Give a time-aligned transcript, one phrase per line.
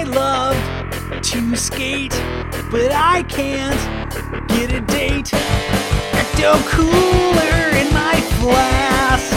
[0.00, 0.56] I love
[1.20, 2.14] to skate,
[2.70, 3.76] but I can't
[4.48, 5.26] get a date.
[6.16, 9.30] Ecto cooler in my flask,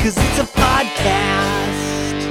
[0.00, 2.24] cause it's a podcast.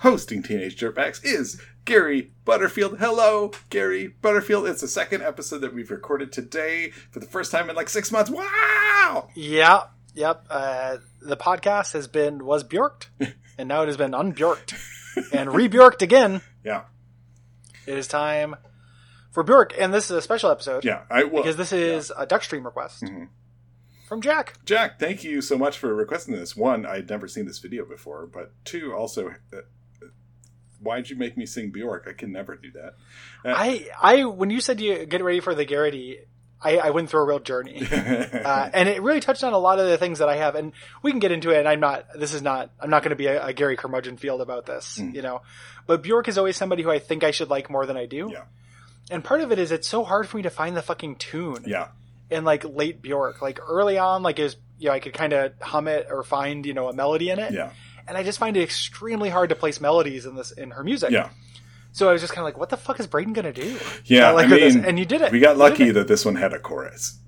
[0.00, 2.98] hosting Teenage Dirtbags is Gary Butterfield.
[2.98, 4.66] Hello, Gary Butterfield.
[4.66, 8.12] It's the second episode that we've recorded today for the first time in like six
[8.12, 8.30] months.
[8.30, 9.28] Wow!
[9.34, 10.44] Yeah, yep.
[10.50, 13.08] Uh, the podcast has been was bjorked,
[13.58, 14.74] and now it has been unbjorked
[15.32, 16.42] and rebjorked again.
[16.64, 16.82] Yeah,
[17.86, 18.54] It is time
[19.30, 21.02] for Bjork, and this is a special episode yeah.
[21.10, 23.28] I because this is a duck stream request Mhm.
[24.08, 24.54] from Jack.
[24.64, 26.56] Jack, thank you so much for requesting this.
[26.56, 29.58] One, I'd never seen this video before, but two, also, uh,
[30.80, 32.06] why'd you make me sing Bjork?
[32.08, 32.94] I can never do that.
[33.44, 36.18] Uh, I, I, when you said you get ready for the Garrity,
[36.62, 37.86] I, I went through a real journey.
[38.40, 40.72] Uh, and it really touched on a lot of the things that I have, and
[41.02, 41.58] we can get into it.
[41.58, 42.06] And I'm not.
[42.18, 42.70] This is not.
[42.80, 45.14] I'm not going to be a, a Gary Curmudgeon field about this, Mm.
[45.14, 45.42] you know.
[45.86, 48.30] But Bjork is always somebody who I think I should like more than I do.
[48.32, 48.44] Yeah.
[49.10, 51.64] And part of it is it's so hard for me to find the fucking tune
[51.66, 51.88] yeah,
[52.30, 53.42] in like late Bjork.
[53.42, 56.64] Like early on, like is you know I could kind of hum it or find
[56.64, 57.52] you know a melody in it.
[57.52, 57.70] yeah,
[58.08, 61.10] And I just find it extremely hard to place melodies in this in her music.
[61.10, 61.30] yeah,
[61.92, 63.76] So I was just kind of like, what the fuck is Braden gonna do?
[64.04, 64.30] yeah.
[64.30, 65.32] Uh, like I mean, and you did it.
[65.32, 67.18] We got You lucky that this one had a chorus.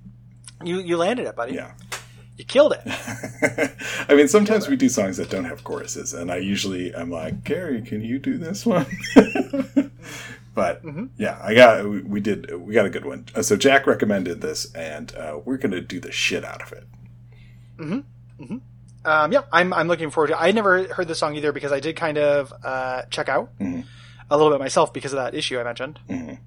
[0.64, 1.54] You you landed it, buddy.
[1.54, 1.72] Yeah.
[2.38, 2.80] You killed it.
[4.08, 7.44] I mean, sometimes we do songs that don't have choruses, and I usually am like,
[7.44, 8.86] Gary, can you do this one?
[10.54, 11.10] but Mhm.
[11.16, 13.26] yeah, I got we, we did we got a good one.
[13.34, 16.86] Uh, So Jack recommended this, and uh, we're gonna do the shit out of it.
[19.04, 20.34] Um, yeah, I'm I'm looking forward to.
[20.34, 20.38] It.
[20.40, 23.84] I never heard the song either because I did kind of uh, check out Mhm.
[24.30, 25.98] a little bit myself because of that issue I mentioned.
[26.08, 26.38] Mhm.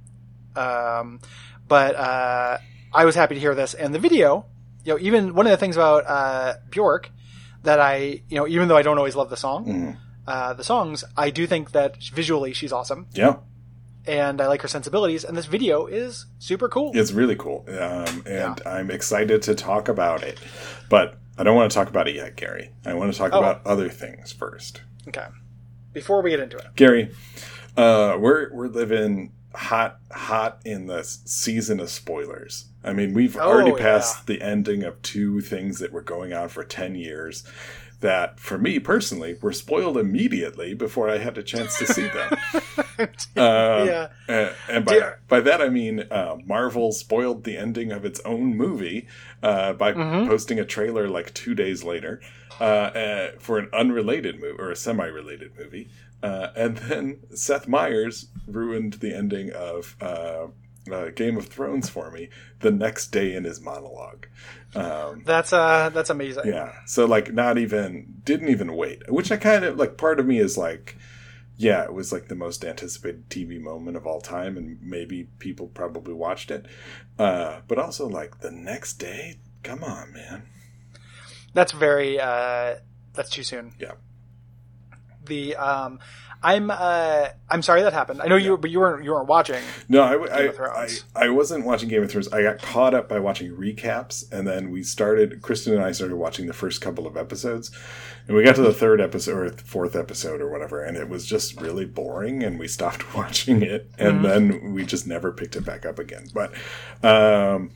[0.58, 1.20] Um,
[1.68, 2.58] but uh,
[2.94, 4.46] I was happy to hear this and the video.
[4.86, 7.10] You know, even one of the things about uh, Bjork
[7.64, 9.98] that I, you know, even though I don't always love the song, Mhm.
[10.28, 13.38] uh, the songs, I do think that visually she's awesome Yeah,
[14.08, 15.24] and I like her sensibilities.
[15.24, 16.92] And this video is super cool.
[16.94, 20.40] it's really cool, um, and I'm excited to talk about it.
[20.90, 22.72] But I don't want to talk about it yet, Gary.
[22.86, 23.40] I want to talk Oh.
[23.40, 24.82] about other things first.
[25.08, 25.26] Okay.
[25.94, 27.12] Before we get into it, Gary,
[27.78, 32.66] uh, we're we're living hot hot in the season of spoilers.
[32.84, 33.78] I mean, we've Oh, already yeah.
[33.78, 37.44] passed the ending of two things that were going on for ten years.
[38.02, 42.38] That, for me personally, were spoiled immediately before I had a chance to see them.
[43.38, 44.08] Um, yeah,
[44.70, 48.56] and by, Dear- by that I mean uh, Marvel spoiled the ending of its own
[48.56, 49.08] movie
[49.44, 50.28] uh, by Mhm.
[50.28, 52.22] posting a trailer like two days later
[52.62, 55.90] uh, uh, for an unrelated movie or a semi-related movie,
[56.24, 60.48] uh, and then Seth Meyers ruined the ending of uh,
[60.90, 62.30] uh, Game of Thrones for me
[62.62, 64.28] the next day in his monologue.
[64.76, 66.44] Um, that's uh, that's amazing.
[66.48, 66.72] yeah.
[66.86, 69.02] So like not even didn't even wait.
[69.12, 70.96] Which I kind of like part of me is like
[71.58, 75.68] yeah, it was like the most anticipated TV moment of all time and maybe people
[75.68, 76.66] probably watched it.
[77.18, 80.50] Uh but also like the next day, come on, man.
[81.54, 82.76] That's very uh
[83.14, 83.74] that's too soon.
[83.80, 83.94] Yeah.
[85.26, 86.00] The um
[86.46, 88.22] I'm uh I'm sorry that happened.
[88.22, 89.64] I know you but you weren't you weren't watching.
[89.90, 91.04] No, I, I, of I, Thrones.
[91.16, 92.32] I wasn't watching Game of Thrones.
[92.32, 95.42] I got caught up by watching recaps, and then we started.
[95.42, 97.72] Kristen and I started watching the first couple of episodes,
[98.28, 101.26] and we got to the third episode or fourth episode or whatever, and it was
[101.26, 104.24] just really boring, and we stopped watching it, and Mhm.
[104.24, 106.28] then we just never picked it back up again.
[106.32, 106.54] But,
[107.04, 107.72] um,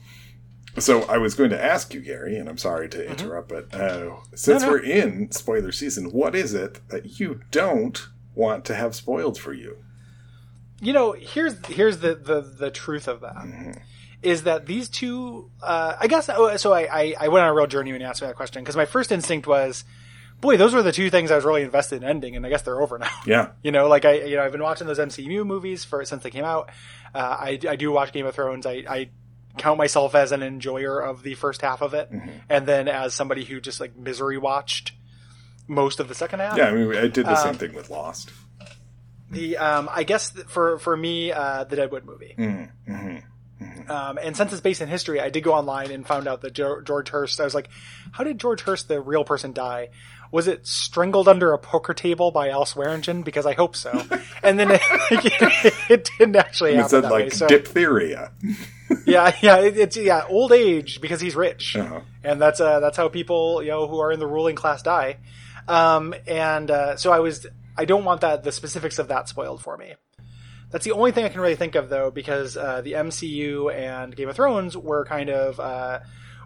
[0.78, 4.14] so I was going to ask you, Gary, and I'm sorry to interrupt, but uh,
[4.34, 4.70] since Mm-hmm.
[4.70, 4.82] No, no.
[4.82, 8.06] we're in spoiler season, what is it that you don't
[8.40, 9.76] want to have spoiled for you?
[10.80, 13.36] You know, here's here's the the, the truth of that.
[14.22, 14.44] Is Mhm.
[14.44, 15.50] that these two?
[15.62, 16.72] Uh, I guess oh, so.
[16.72, 18.76] I, I I went on a real journey when you asked me that question because
[18.76, 19.84] my first instinct was,
[20.40, 22.62] boy, those were the two things I was really invested in ending, and I guess
[22.62, 23.10] they're over now.
[23.26, 26.22] Yeah, You know, like I, you know, I've been watching those MCU movies for since
[26.22, 26.70] they came out.
[27.14, 28.64] Uh, I, I do watch Game of Thrones.
[28.66, 29.10] I, I
[29.58, 32.30] count myself as an enjoyer of the first half of it, Mhm.
[32.48, 34.92] and then as somebody who just like misery watched
[35.70, 36.56] most of the second half.
[36.58, 36.68] yeah.
[36.68, 38.30] I mean, I did the same Um, thing with Lost.
[39.30, 42.34] The um, I guess for for me, uh, the Deadwood movie.
[42.36, 42.92] Mm-hmm.
[42.92, 43.90] Mm-hmm.
[43.90, 46.52] Um, and since it's based in history, I did go online and found out that
[46.54, 47.40] jo- George Hearst.
[47.40, 47.68] I was like,
[48.12, 49.90] how did George Hearst, the real person, die?
[50.32, 53.22] Was it strangled under a poker table by Al Swearingen?
[53.22, 53.90] Because I hope so.
[54.42, 54.80] and then it,
[55.90, 57.30] it didn't actually And it happen said that like way.
[57.30, 58.32] So diphtheria.
[59.06, 62.00] yeah, yeah, it, it's yeah, old age because he's rich, Uh-huh.
[62.24, 65.16] and that's uh, that's how people you know who are in the ruling class die.
[65.68, 67.46] Um, and uh, so I was,
[67.76, 69.94] I don't want that the specifics of that spoiled for me.
[70.70, 74.14] That's the only thing I can really think of though, because uh, the MCU and
[74.14, 75.98] Game of Thrones were kind of uh,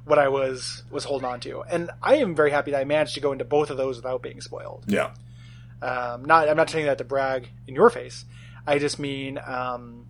[0.07, 3.15] what I was was holding on to, and I am very happy that I managed
[3.15, 4.85] to go into both of those without being spoiled.
[4.89, 5.13] Yeah.
[5.83, 8.25] Um, not, I'm not saying that to brag in your face.
[8.67, 10.07] I just mean, um,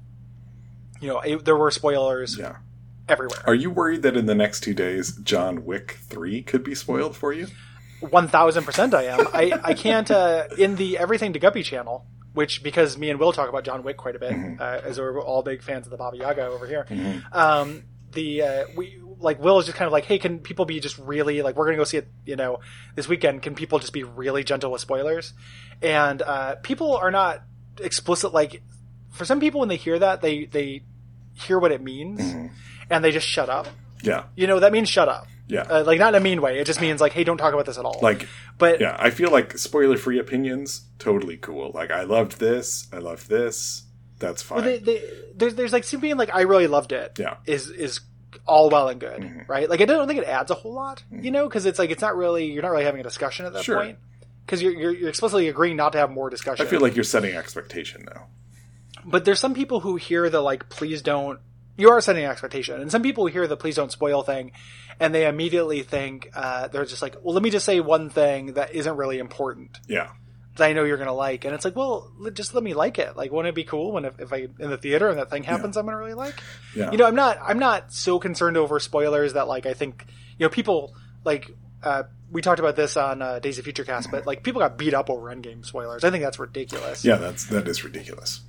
[1.01, 2.57] you know, it, there were spoilers Yeah.
[3.09, 3.41] everywhere.
[3.47, 7.17] Are you worried that in the next two days, John Wick 3 could be spoiled
[7.17, 7.49] for you?
[8.11, 9.27] One thousand percent, I am.
[9.33, 13.33] I I can't uh, in the Everything to Guppy channel, which because me and Will
[13.33, 15.97] talk about John Wick quite a bit, uh, as we're all big fans of the
[15.97, 16.87] Baba Yaga over here.
[17.33, 20.81] Um, the uh, we like Will is just kind of like, hey, can people be
[20.81, 22.61] just really like we're gonna go see it, you know,
[22.95, 23.43] this weekend?
[23.43, 25.33] Can people just be really gentle with spoilers?
[25.83, 27.43] And uh, people are not
[27.81, 28.33] explicit.
[28.33, 28.63] Like
[29.11, 30.83] for some people, when they hear that, they they
[31.35, 32.21] hear what it means,
[32.91, 33.67] and they just shut up.
[34.03, 34.25] Yeah.
[34.37, 35.27] You know, that means shut up.
[35.47, 35.63] Yeah.
[35.63, 36.59] Uh, like not in a mean way.
[36.59, 37.99] It just means like, hey, don't talk about this at all.
[38.03, 38.27] like,
[38.59, 41.71] but yeah, I feel like spoiler free opinions, totally cool.
[41.75, 43.83] Like, I loved this, I loved this.
[44.19, 44.57] That's fine.
[44.59, 45.03] Well, they, they,
[45.35, 47.19] there's there's like being like I really loved it.
[47.19, 47.37] Yeah.
[47.47, 48.01] is is
[48.47, 49.41] all well and good, Mm-hmm.
[49.51, 49.69] right?
[49.69, 52.01] Like I don't think it adds a whole lot, you know, because it's like it's
[52.03, 53.77] not really you're not really having a discussion at that Sure.
[53.83, 53.99] point
[54.47, 56.65] because you're, you're you're explicitly agreeing not to have more discussion.
[56.65, 58.29] I feel like you're setting expectation now.
[59.05, 61.41] but there's some people who hear the like please don't.
[61.77, 64.53] You are setting an expectation, and some people hear the please don't spoil thing,
[65.01, 68.55] and they immediately think uh, they're just like, well, let me just say one thing
[68.55, 69.79] that isn't really important.
[69.89, 70.11] Yeah.
[70.57, 73.17] that I know you're gonna like, and it's like, well, just let me like it.
[73.17, 75.43] Like, wouldn't it be cool when if, if I in the theater and that thing
[75.43, 76.35] happens, I'm gonna really like.
[76.77, 76.93] Yeah.
[76.93, 80.07] You know, I'm not I'm not so concerned over spoilers that like I think
[80.39, 80.95] you know people
[81.25, 81.51] like
[81.83, 84.79] uh, we talked about this on uh, Days of Future Cast, but like people got
[84.79, 86.05] beat up over Endgame spoilers.
[86.05, 87.05] I think that's ridiculous.
[87.05, 88.41] Yeah, that's that is ridiculous.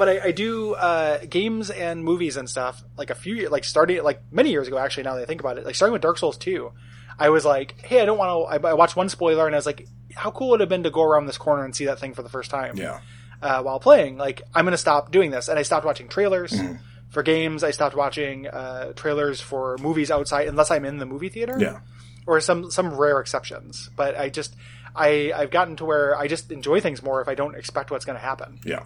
[0.00, 3.64] But I, I do uh, games and movies and stuff like a few years, like
[3.64, 4.78] starting like many years ago.
[4.78, 6.72] Actually, now that I think about it, like starting with Dark Souls two,
[7.18, 8.66] I was like, hey, I don't want to.
[8.66, 10.82] I, I watched one spoiler and I was like, how cool would it have been
[10.84, 12.76] to go around this corner and see that thing for the first time?
[12.78, 13.00] Yeah.
[13.42, 14.16] uh, while playing.
[14.16, 15.48] Like, I'm going to stop doing this.
[15.48, 16.74] And I stopped watching trailers Mm-hmm.
[17.10, 17.62] for games.
[17.62, 21.56] I stopped watching uh, trailers for movies outside, unless I'm in the movie theater.
[21.58, 21.80] Yeah.
[22.26, 23.90] Or some some rare exceptions.
[23.96, 24.54] But I just
[24.96, 28.04] I I've gotten to where I just enjoy things more if I don't expect what's
[28.04, 28.60] going to happen.
[28.64, 28.84] Yeah.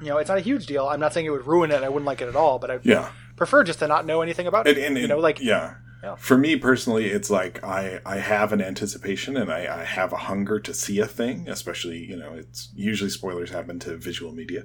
[0.00, 0.86] You know, it's not a huge deal.
[0.86, 1.82] I'm not saying it would ruin it.
[1.82, 2.58] I wouldn't like it at all.
[2.58, 3.10] But I Yeah.
[3.36, 4.76] prefer just to not know anything about it.
[4.76, 5.74] And, and, you know, like yeah.
[6.02, 6.14] Yeah.
[6.16, 10.16] For me personally, it's like I, I have an anticipation and I, I have a
[10.18, 14.64] hunger to see a thing, especially, you know, it's usually spoilers happen to visual media.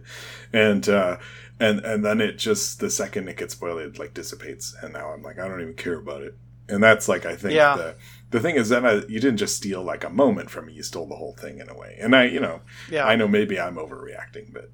[0.53, 1.17] And, uh,
[1.59, 4.75] and, and then it just, the second it gets spoiled, it like dissipates.
[4.83, 6.35] And now I'm like, I don't even care about it.
[6.67, 7.75] And that's like, I think Yeah.
[7.75, 7.95] the,
[8.29, 10.83] the thing is that I, you didn't just steal like a moment from me, you
[10.83, 11.97] stole the whole thing in a way.
[11.99, 12.61] And I, you know,
[12.91, 13.05] Yeah.
[13.05, 14.69] I know maybe I'm overreacting, but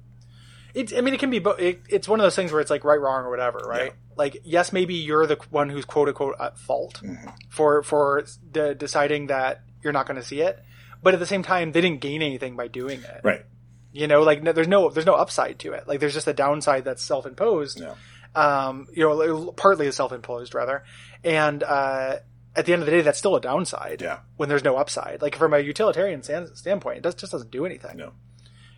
[0.74, 2.70] It's, I mean, it can be, bo- it, it's one of those things where it's
[2.70, 3.86] like right, wrong, or whatever, right?
[3.86, 4.14] Yeah.
[4.16, 7.28] Like, yes, maybe you're the one who's quote unquote at fault Mm-hmm.
[7.48, 10.58] for for de- deciding that you're not going to see it,
[11.02, 13.20] but at the same time, they didn't gain anything by doing it.
[13.24, 13.44] right.
[13.92, 15.88] You know, like no, there's no there's no upside to it.
[15.88, 17.80] Like there's just a downside that's self imposed.
[17.80, 17.94] Yeah.
[18.34, 20.84] Um, you know, partly is self imposed rather,
[21.24, 22.16] and uh,
[22.54, 24.02] at the end of the day, that's still a downside.
[24.02, 24.18] Yeah.
[24.36, 27.64] When there's no upside, like from a utilitarian stand- standpoint, it does, just doesn't do
[27.64, 28.12] anything No.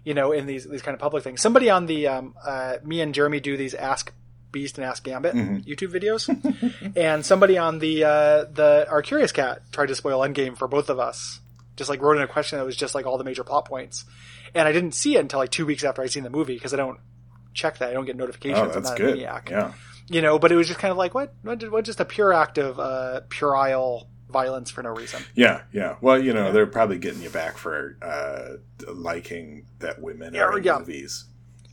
[0.05, 1.41] You know, in these these kind of public things.
[1.41, 4.12] Somebody on the um, uh, me and Jeremy do these Ask
[4.52, 6.29] Beast and Ask Gambit YouTube videos,
[6.97, 10.89] and somebody on the uh, the our Curious Cat tried to spoil Endgame for both
[10.89, 11.41] of us.
[11.77, 14.05] Just like wrote in a question that was just like all the major plot points,
[14.55, 16.75] and I didn't see it until like two weeks after I'd seen the movie because
[16.75, 16.98] I don't
[17.55, 17.91] check that.
[17.91, 18.77] I don't get notifications.
[18.77, 19.15] Oh, that's good.
[19.15, 19.51] maniac.
[19.51, 19.72] Yeah.
[20.08, 22.32] You know, but it was just kind of like what what, what just a pure
[22.32, 25.22] act of uh, puerile violence for no reason.
[25.34, 25.96] Yeah, yeah.
[26.01, 28.56] Well, you know, they're probably getting you back for uh,
[28.93, 30.79] liking that women Yeah, are in yeah.
[30.79, 31.25] movies.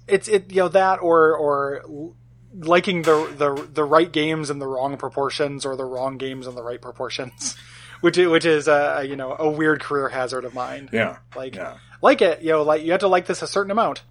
[0.07, 2.13] it's it you know that or or
[2.59, 6.55] liking the the the right games in the wrong proportions or the wrong games in
[6.55, 7.55] the right proportions
[8.01, 11.55] which is, which is a you know a weird career hazard of mine Yeah, like
[11.55, 14.03] yeah, like it you know like you have to like this a certain amount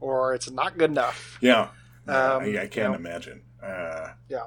[0.00, 1.68] or it's not good enough yeah.
[2.08, 2.94] Yeah, Um, I, I can't know.
[2.98, 3.42] imagine.
[3.62, 4.44] Uh, yeah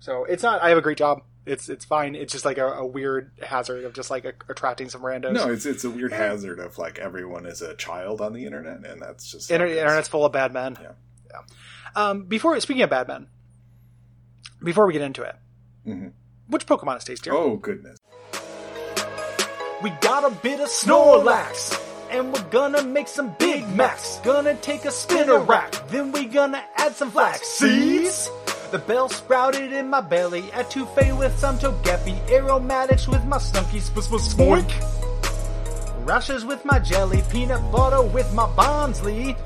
[0.00, 2.66] so it's not i have a great job it's it's fine it's just like a,
[2.66, 6.12] a weird hazard of just like a, attracting some randos no, it's it's a weird
[6.12, 9.70] hazard of like everyone is a child on the internet, and that's just Inter- how
[9.72, 9.78] it is.
[9.82, 10.76] internet's full of bad men.
[10.80, 10.92] Yeah.
[11.30, 11.40] Yeah.
[11.96, 13.26] Um, before speaking of bad men,
[14.62, 15.36] before we get into it,
[15.86, 16.12] Mhm.
[16.48, 17.32] which Pokemon is tastier?
[17.34, 17.98] Oh goodness.
[19.82, 24.18] We got a bit of Snorlax, and we're gonna make some Big Macs.
[24.24, 28.28] Gonna take a Spinarak, then we're gonna add some flax seeds.
[28.70, 34.04] The bell sprouted in my belly, Etouffee with some Togepi, aromatics with my stunky sp
[34.04, 34.68] sp spoink.
[36.04, 39.38] Rashes with my jelly, peanut butter with my Bonsly.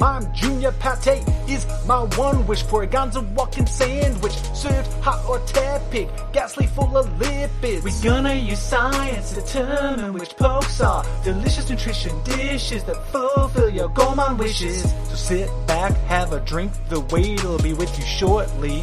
[0.00, 4.32] Mime Junior Pate is my one wish for a Gonzo walking sandwich.
[4.54, 7.84] Served hot or tepid, ghastly full of lipids.
[7.84, 13.90] We're gonna use science to determine which pokes are delicious nutrition dishes that fulfill your
[13.90, 14.90] gourmand wishes.
[15.10, 18.82] So sit back, have a drink, the wait will be with you shortly.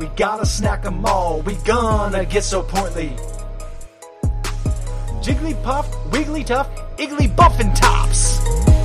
[0.00, 3.14] We gotta snack 'em all, we gonna get so portly.
[5.22, 6.66] Jigglypuff, Wigglytuff,
[6.98, 8.75] Iggly Buffin Tops.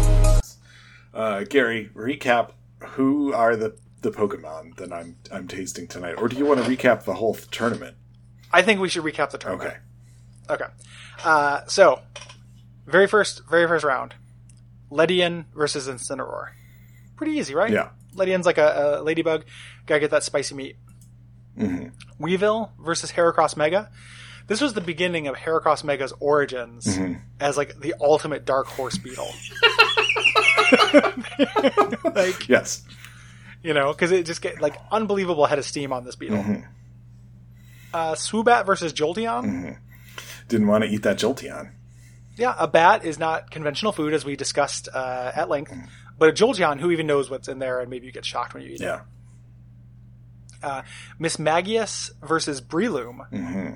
[1.13, 6.36] Uh, Gary, recap who are the the Pokemon that I'm I'm tasting tonight, or do
[6.38, 7.96] you want to recap the whole tournament?
[8.51, 9.75] I think we should recap the tournament.
[10.50, 10.63] Okay.
[10.63, 10.72] Okay.
[11.24, 12.00] Uh, so,
[12.86, 14.15] very first, very first round,
[14.91, 16.48] Ledian versus Incineroar.
[17.15, 17.70] Pretty easy, right?
[17.72, 17.89] Yeah.
[18.15, 19.46] Ledian's like a, a ladybug.
[19.86, 20.75] Gotta get that spicy meat.
[21.58, 22.24] Mm-hmm.
[22.24, 23.89] Weavile versus Heracross Mega.
[24.48, 27.13] This was the beginning of Heracross Mega's origins Mm-hmm.
[27.39, 29.32] as like the ultimate dark horse beetle.
[32.15, 32.84] like Yes.
[33.63, 36.38] you know, because it just get like unbelievable head of steam on this beetle.
[36.38, 36.65] Mm-hmm.
[37.94, 39.77] Uh, Swoobat versus Jolteon.
[40.48, 41.72] Didn't want to eat that Jolteon.
[42.38, 45.74] Yeah, a bat is not conventional food, as we discussed uh, at length.
[46.18, 48.63] But a Jolteon, who even knows what's in there, and maybe you get shocked when
[48.63, 48.86] you eat it.
[48.86, 49.01] Yeah.
[50.63, 50.82] Uh,
[51.20, 53.30] Mismagius versus Breloom.
[53.32, 53.74] Mm-hmm.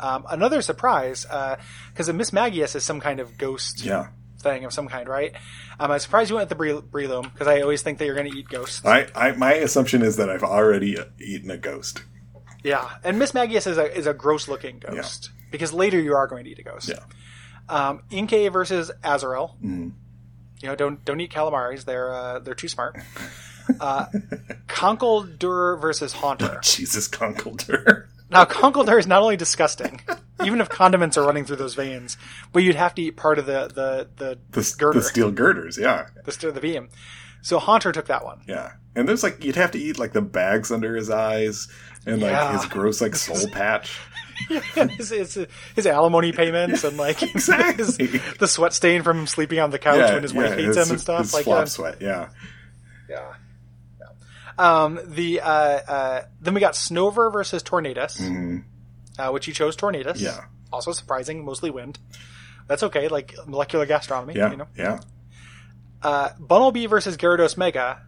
[0.00, 4.08] Um, another surprise, because a Mismagius is some kind of ghost Yeah.
[4.42, 5.32] Thing of some kind, right?
[5.78, 8.14] Um, I'm surprised you went with the Bre- Breloom, because I always think that you're
[8.14, 8.84] going to eat ghosts.
[8.84, 12.02] I, I my assumption is that I've already eaten a ghost.
[12.62, 16.44] Yeah, and Mismagius is a is a gross looking ghost because later you are going
[16.44, 16.88] to eat a ghost.
[16.88, 17.04] Yeah.
[17.68, 19.56] Um, Inkay versus Azurill.
[19.56, 19.88] Mm-hmm.
[20.60, 22.96] You know, don't don't eat calamaris; they're uh, they're too smart.
[23.78, 24.06] Uh,
[24.66, 26.58] Conkeldurr versus Haunter.
[26.64, 28.06] Jesus, Conkeldurr.
[28.28, 30.00] Now, Conkeldurr is not only disgusting,
[30.44, 32.16] even if condiments are running through those veins,
[32.52, 35.78] but you'd have to eat part of the the the, The, girder, the steel girders,
[35.78, 36.06] yeah.
[36.24, 36.88] the, steel the beam.
[37.42, 38.42] So Haunter took that one.
[38.46, 38.72] Yeah.
[38.94, 41.66] And there's like, you'd have to eat like the bags under his eyes
[42.06, 42.52] and like Yeah.
[42.52, 43.98] his gross like soul patch.
[44.48, 48.06] his, his, his alimony payments and like Exactly.
[48.06, 51.00] his, the sweat stain from sleeping on the couch when his wife hates him and
[51.00, 51.32] stuff.
[51.34, 51.64] Like flop yeah.
[51.64, 52.28] sweat, yeah.
[53.08, 53.32] Yeah.
[54.00, 54.06] Yeah.
[54.58, 58.20] Um, the uh, uh, then we got Snover versus Tornadus,
[59.18, 60.14] uh, which you chose Tornadus.
[60.16, 60.24] Mm-hmm.
[60.24, 60.44] Yeah.
[60.72, 61.98] Also surprising, mostly wind.
[62.68, 64.34] That's okay, like molecular gastronomy.
[64.34, 64.50] Yeah.
[64.50, 64.66] You know.
[64.76, 65.00] Yeah.
[66.02, 68.02] Uh, Bunnelby versus Gyarados Mega.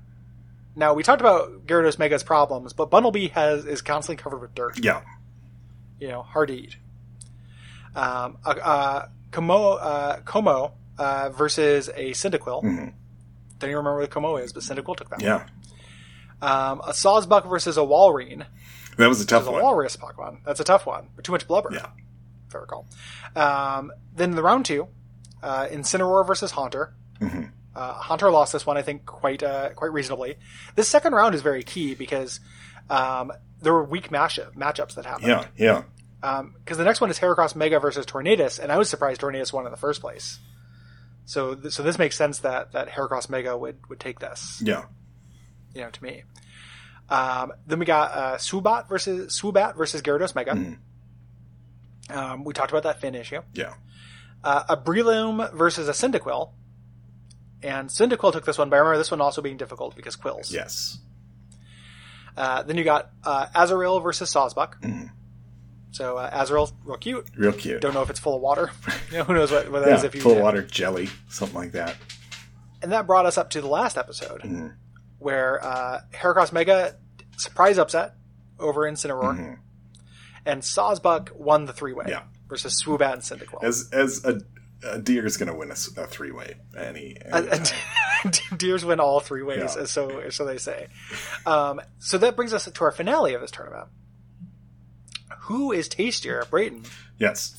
[0.76, 4.82] Now we talked about Gyarados Mega's problems, but Bunnelby has is constantly covered with dirt.
[4.82, 5.02] Yeah.
[6.00, 6.76] You know, hard to eat.
[7.94, 12.62] Um, uh, uh, Como, uh, Como uh, versus a Cyndaquil.
[12.64, 12.92] Mhm.
[13.60, 15.20] Don't even remember what Como is, but Cyndaquil took that.
[15.20, 15.24] one.
[15.24, 15.46] Yeah.
[16.42, 18.44] Um, a Sawsbuck versus a Walrein.
[18.96, 19.62] That was a tough It's a one.
[19.62, 20.38] walrus Pokemon.
[20.44, 21.08] That's a tough one.
[21.22, 21.70] Too much blubber.
[21.72, 21.86] Yeah.
[22.48, 22.86] If I recall.
[23.34, 24.88] Um, then the round two,
[25.42, 26.94] uh, Incineroar versus Haunter.
[27.20, 27.50] Mhm.
[27.74, 30.36] Uh, Haunter lost this one, I think, quite uh, quite reasonably.
[30.76, 32.38] This second round is very key because
[32.88, 35.28] um, there were weak matchup, matchups that happened.
[35.56, 35.82] Yeah.
[36.22, 36.42] Yeah.
[36.54, 39.66] Because the next one is Heracross Mega versus Tornadus, and I was surprised Tornadus won
[39.66, 40.38] in the first place.
[41.26, 44.84] So, th- so this makes sense that that Heracross Mega would would take this Yeah.
[45.74, 46.22] you know, to me.
[47.08, 50.52] Um, then we got uh, versus Swoobat versus Gyarados Mega.
[50.52, 52.16] Mm-hmm.
[52.16, 53.40] Um, we talked about that Finn issue.
[53.54, 53.74] Yeah.
[54.42, 56.50] Uh, a Breloom versus a Cyndaquil.
[57.62, 60.52] And Cyndaquil took this one, but I remember this one also being difficult because quills.
[60.52, 60.98] Yes.
[62.36, 64.80] Uh, then you got uh, Azurill versus Sawsbuck.
[64.82, 65.10] Mhm.
[65.92, 67.26] So uh, Azurill, real cute.
[67.36, 67.80] Real cute.
[67.80, 68.70] Don't know if it's full of water.
[69.10, 70.06] you know, who knows what, what that is yeah.
[70.08, 71.96] if you Full of water jelly, something like that.
[72.82, 74.74] And that brought us up to the last episode, Mhm.
[75.24, 76.96] Where uh, Heracross Mega
[77.38, 78.14] surprise upset
[78.58, 79.58] over Incineroar, Mhm.
[80.46, 82.24] and Sawsbuck won the three way Yeah.
[82.48, 83.64] versus Swoobat and Cyndaquil.
[83.64, 84.40] As as a,
[84.86, 87.16] a deer is going to win a three way any.
[87.24, 88.32] any Uh, time.
[88.58, 89.84] Deers win all three ways, Yeah.
[89.86, 90.88] so so they say.
[91.46, 93.88] Um, so that brings us to our finale of this tournament.
[95.48, 96.84] Who is tastier, Brayton?
[97.18, 97.56] yes.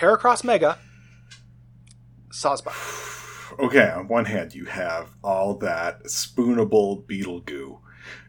[0.00, 0.78] Heracross Mega,
[2.30, 2.74] Sawsbuck.
[3.58, 3.90] Okay.
[3.90, 7.78] On one hand, you have all that spoonable beetle goo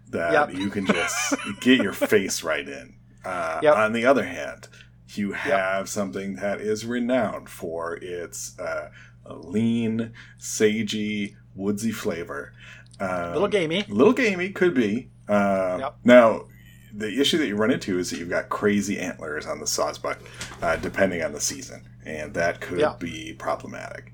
[0.09, 0.53] that Yep.
[0.59, 2.95] you can just get your face right in.
[3.23, 3.75] Uh, Yep.
[3.75, 4.67] On the other hand,
[5.09, 8.89] you have something that is renowned for its uh,
[9.29, 12.53] lean, sagey, woodsy flavor.
[12.99, 13.83] Um, Little gamey.
[13.89, 15.09] little gamey could be.
[15.27, 15.95] Uh, Yep.
[16.03, 16.45] Now,
[16.93, 20.19] the issue that you run into is that you've got crazy antlers on the sawsbuck,
[20.61, 24.13] uh, depending on the season, and that could be problematic.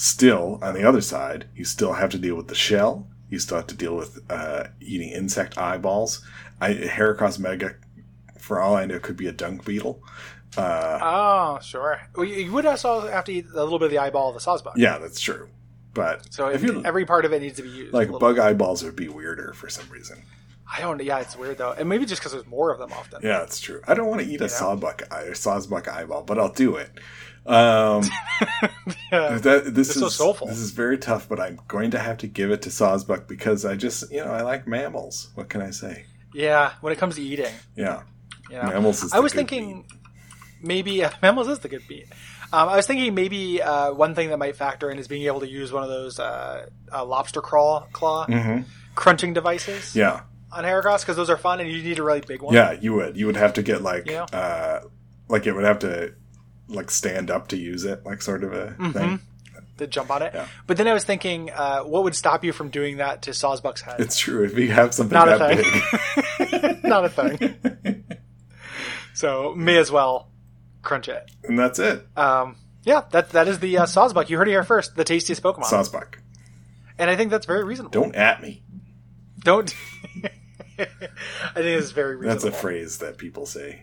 [0.00, 3.08] Still, on the other side, you still have to deal with the shell.
[3.30, 6.24] You still have to deal with uh, eating insect eyeballs.
[6.60, 7.74] I, Heracross mega,
[8.38, 10.00] for all I know, could be a dung beetle.
[10.56, 12.00] Uh, Oh, sure.
[12.14, 14.34] Well, you you would also have to eat a little bit of the eyeball of
[14.34, 14.74] the Sawsbuck.
[14.76, 15.48] yeah, that's true.
[15.94, 17.92] But So if you every part of it needs to be used.
[17.92, 20.22] like bug eyeballs would be weirder for some reason.
[20.72, 21.02] I don't.
[21.02, 23.20] Yeah, it's weird though, and maybe just because there's more of them often.
[23.24, 23.80] Yeah, it's true.
[23.88, 24.46] I don't want to eat a know?
[24.46, 26.90] sawbuck eye, sawsbuck eyeball, but I'll do it.
[27.48, 28.02] Um,
[29.10, 29.38] Yeah.
[29.38, 30.46] that, this is so soulful.
[30.48, 33.64] This is very tough, but I'm going to have to give it to Sawsbuck because
[33.64, 35.30] I just, you know, I like mammals.
[35.34, 36.04] What can I say?
[36.34, 38.02] Yeah, when it comes to eating, Yeah,
[38.50, 38.64] you know.
[38.64, 39.12] mammals is.
[39.14, 39.86] I was thinking meat.
[40.62, 42.06] maybe uh, mammals is the good beat.
[42.52, 45.40] Um, I was thinking maybe uh, one thing that might factor in is being able
[45.40, 48.64] to use one of those uh, uh, lobster crawl claw Mhm.
[48.94, 50.20] crunching devices Yeah,
[50.52, 52.54] on Heracross because those are fun and you need a really big one.
[52.54, 53.16] yeah, you would.
[53.16, 54.24] You would have to get like, Yeah.
[54.24, 54.80] uh,
[55.28, 56.14] like it would have to
[56.68, 59.20] like stand up to use it, like sort of a thing.
[59.78, 60.32] to jump on it.
[60.34, 60.46] Yeah.
[60.66, 63.80] But then I was thinking, uh, what would stop you from doing that to Sawsbuck's
[63.80, 64.00] head?
[64.00, 64.44] It's true.
[64.44, 66.80] If you have something Not a that thing.
[66.88, 68.04] Not a thing.
[69.14, 70.28] so may as well
[70.82, 71.30] crunch it.
[71.44, 72.06] and that's it.
[72.16, 74.30] Um, yeah, that that is the uh, Sawsbuck.
[74.30, 74.94] You heard it here first.
[74.96, 76.18] The tastiest Pokemon, Sawsbuck.
[76.98, 77.90] and I think that's very reasonable.
[78.00, 78.62] Don't at me.
[79.40, 79.74] Don't.
[80.78, 82.42] I think it's very reasonable.
[82.42, 83.82] That's a phrase that people say.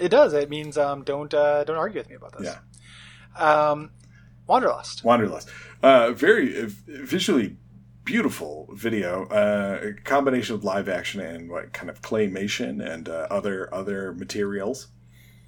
[0.00, 0.32] It does.
[0.32, 2.46] It means um, don't uh, don't argue with me about this.
[2.46, 2.58] Yeah.
[3.70, 3.90] Um,
[4.48, 5.04] Wanderlust.
[5.04, 5.48] Wanderlust.
[5.82, 7.56] Uh, very uh, visually
[8.04, 9.26] beautiful video.
[9.26, 14.12] Uh, a combination of live action and what kind of claymation and uh, other other
[14.14, 14.88] materials.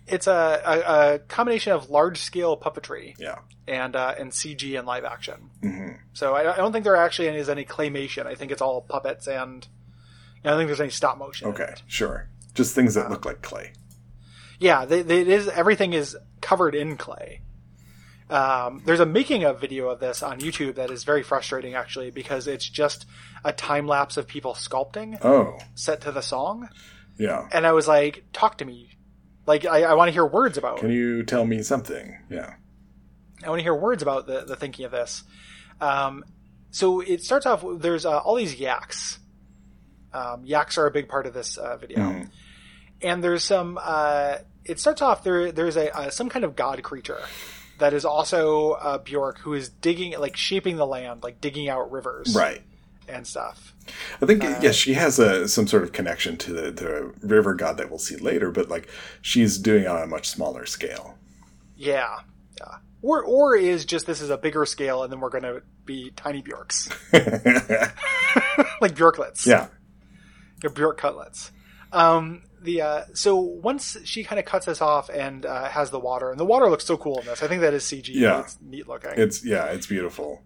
[0.06, 3.38] It's a, a, a combination of large scale puppetry Yeah.
[3.68, 5.50] and uh, and CG and live action.
[5.62, 8.26] hmm So I, I don't think there actually is any claymation.
[8.26, 9.66] I think it's all puppets and
[10.44, 11.48] I don't think there's any stop motion.
[11.48, 11.74] Okay.
[11.86, 12.28] Sure.
[12.54, 13.72] Just things that look like clay.
[14.62, 15.48] Yeah, they, they, it is.
[15.48, 17.40] Everything is covered in clay.
[18.30, 22.10] Um, there's a making of video of this on YouTube that is very frustrating actually
[22.10, 23.04] because it's just
[23.44, 25.58] a time lapse of people sculpting Oh.
[25.74, 26.68] set to the song,
[27.18, 27.46] Yeah.
[27.52, 28.96] and I was like, "Talk to me."
[29.46, 30.78] Like I, I want to hear words about.
[30.78, 32.16] Can you tell me something?
[32.30, 32.54] Yeah.
[33.44, 35.24] I want to hear words about the, the thinking of this.
[35.80, 36.24] Um,
[36.70, 37.64] so it starts off.
[37.78, 39.18] There's uh, all these yaks.
[40.12, 42.30] Um, yaks are a big part of this uh, video, Mhm.
[43.02, 43.78] and there's some.
[43.82, 45.52] Uh, it starts off there.
[45.52, 47.20] There's a uh, some kind of god creature
[47.78, 51.90] that is also uh, Bjork, who is digging, like shaping the land, like digging out
[51.90, 52.62] rivers Right.
[53.08, 53.74] and stuff.
[54.20, 57.54] I think Uh, yes, she has a some sort of connection to the, the river
[57.54, 58.88] god that we'll see later, but like
[59.20, 61.18] she's doing it on a much smaller scale.
[61.76, 62.18] Yeah,
[62.60, 62.76] yeah.
[63.00, 66.12] Or or is just this is a bigger scale, and then we're going to be
[66.14, 66.88] tiny Bjorks,
[68.80, 69.46] like Bjorklets.
[69.46, 69.66] yeah.
[70.74, 71.50] Bjork cutlets.
[71.92, 75.98] Um, the uh, so once she kind of cuts us off and uh, has the
[76.00, 77.42] water, and the water looks so cool in this.
[77.42, 78.08] I think that is CG.
[78.12, 78.40] Yeah.
[78.40, 79.12] it's neat looking.
[79.16, 80.42] It's yeah, it's beautiful.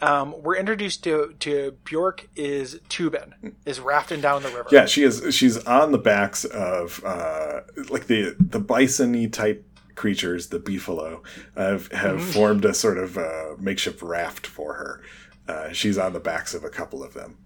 [0.00, 3.34] um, we're introduced to to Bjork is tubing,
[3.66, 4.68] is rafting down the river.
[4.72, 5.34] Yeah, she is.
[5.34, 11.20] She's on the backs of uh, like the the bison-y type creatures, the beefalo,
[11.56, 12.30] have have Mm-hmm.
[12.32, 15.02] formed a sort of uh, makeshift raft for her.
[15.46, 17.36] Uh, she's on the backs of a couple of them.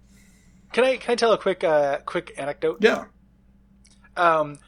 [0.73, 2.77] Can I can I tell a quick uh, quick anecdote?
[2.81, 3.05] Yeah.
[4.17, 4.59] Um,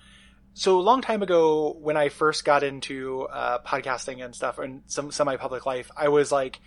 [0.53, 4.83] so a long time ago, when I first got into uh, podcasting and stuff, and
[4.87, 6.59] some semi public life, I was like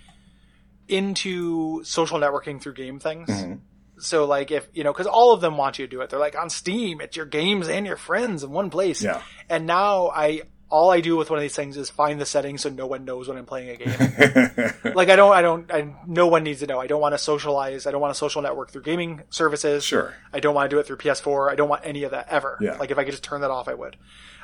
[0.89, 3.29] into social networking through game things.
[3.29, 3.61] Mhm.
[3.99, 6.11] So like if you know, because all of them want you to do it.
[6.11, 9.03] They're like on Steam, it's your games and your friends in one place.
[9.03, 9.23] Yeah.
[9.49, 10.43] And now I
[10.73, 13.05] all I do with one of these things is find the settings so no one
[13.05, 14.95] knows when I'm playing a game.
[14.95, 16.81] like I don't, I don't, I, no one needs to know.
[16.81, 17.87] I don't want to socialize.
[17.87, 19.85] I don't want to social network through gaming services.
[19.85, 20.15] Sure.
[20.33, 21.53] I don't want to do it through PS4.
[21.53, 22.57] I don't want any of that ever.
[22.59, 22.79] Yeah.
[22.79, 23.99] Like if I could just turn that off, I would.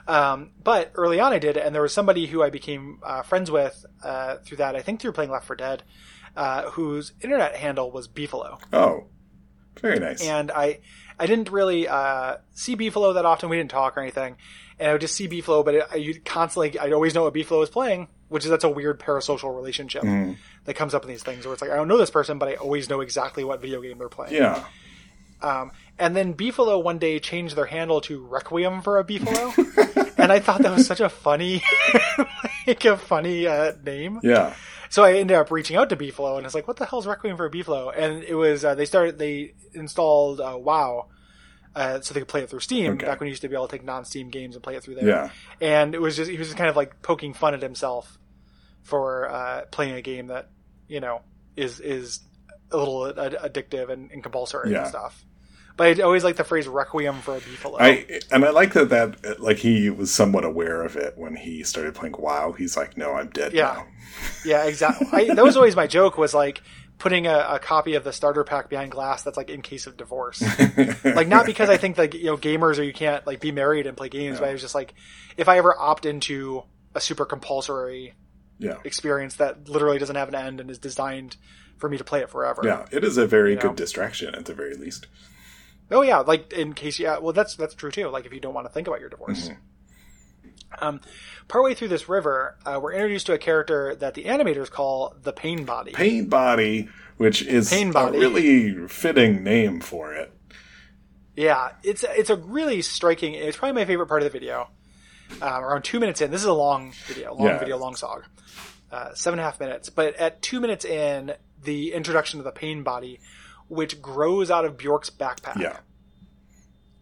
[0.07, 3.51] Um, but early on, I did, and there was somebody who I became uh, friends
[3.51, 4.77] with uh, through that.
[4.77, 5.83] I think through playing Left 4 Dead,
[6.37, 9.05] uh, whose internet handle was Beefalo, oh,
[9.81, 10.23] very nice.
[10.23, 10.81] and I
[11.19, 13.49] I didn't really uh, see Beefalo that often.
[13.49, 14.37] We didn't talk or anything,
[14.79, 17.35] and I would just see Beefalo, but it, I you'd constantly I'd always know what
[17.35, 20.33] Beefalo was playing, which is that's a weird parasocial relationship Mm-hmm.
[20.67, 22.49] that comes up in these things where it's like I don't know this person, but
[22.49, 24.35] I always know exactly what video game they're playing.
[24.35, 24.64] yeah.
[25.41, 30.33] Um, and then Beefalo one day changed their handle to Requiem for a Beefalo, and
[30.33, 31.62] I thought that was such a funny,
[32.67, 34.19] like a funny uh, name.
[34.25, 34.55] Yeah.
[34.91, 36.99] So I ended up reaching out to Beefalo, and I was like, "What the hell
[36.99, 41.07] is Requiem for a Beefalo?" And it was uh, they started they installed uh, WoW.
[41.75, 43.07] Uh, so they could play it through Steam Okay.
[43.07, 44.97] back when you used to be able to take non-Steam games and play it through
[44.97, 45.07] there.
[45.07, 45.31] Yeah.
[45.61, 48.19] And it was just he was just kind of like poking fun at himself
[48.83, 50.49] for uh, playing a game that
[50.89, 51.21] you know
[51.57, 52.21] is is
[52.71, 54.81] a little ad- addictive and, and compulsory Yeah.
[54.81, 55.25] and stuff.
[55.77, 58.89] But I always like the phrase "requiem for a beefalo." I and I like that
[58.91, 62.53] that like he was somewhat aware of it when he started playing WoW.
[62.53, 63.85] He's like, "No, I'm dead Yeah.
[64.45, 65.07] yeah, exactly.
[65.13, 66.63] I, that was always my joke was like
[66.99, 69.97] putting a, a copy of the starter pack behind glass that's like in case of
[69.97, 70.43] divorce.
[71.05, 73.87] like not because I think like you know gamers or you can't like be married
[73.87, 74.95] and play games, but I was just like
[75.37, 78.15] if I ever opt into a super compulsory
[78.59, 78.79] Yeah.
[78.85, 81.37] experience that literally doesn't have an end and is designed
[81.77, 82.63] for me to play it forever.
[82.65, 83.61] Yeah, it is a very know?
[83.63, 85.07] good distraction at the very least.
[85.91, 88.09] Oh yeah, like in case yeah, well that's that's true too.
[88.09, 89.49] Like if you don't want to think about your divorce.
[89.49, 89.61] Mm-hmm.
[90.81, 91.01] Um,
[91.49, 95.33] partway through this river, uh, we're introduced to a character that the animators call the
[95.33, 95.93] Pain Body.
[95.93, 100.33] Pain Body, which is Pain a really fitting name for it.
[101.37, 103.35] Yeah, it's it's a really striking.
[103.35, 104.69] It's probably my favorite part of the video.
[105.41, 107.59] Um, around two minutes in, this is a long video, long Yeah.
[107.59, 108.23] video, long song,
[108.91, 109.89] uh, seven and a half minutes.
[109.91, 113.21] But at two minutes in, the introduction of the Pain Body,
[113.69, 115.61] which grows out of Bjork's backpack.
[115.61, 115.77] Yeah.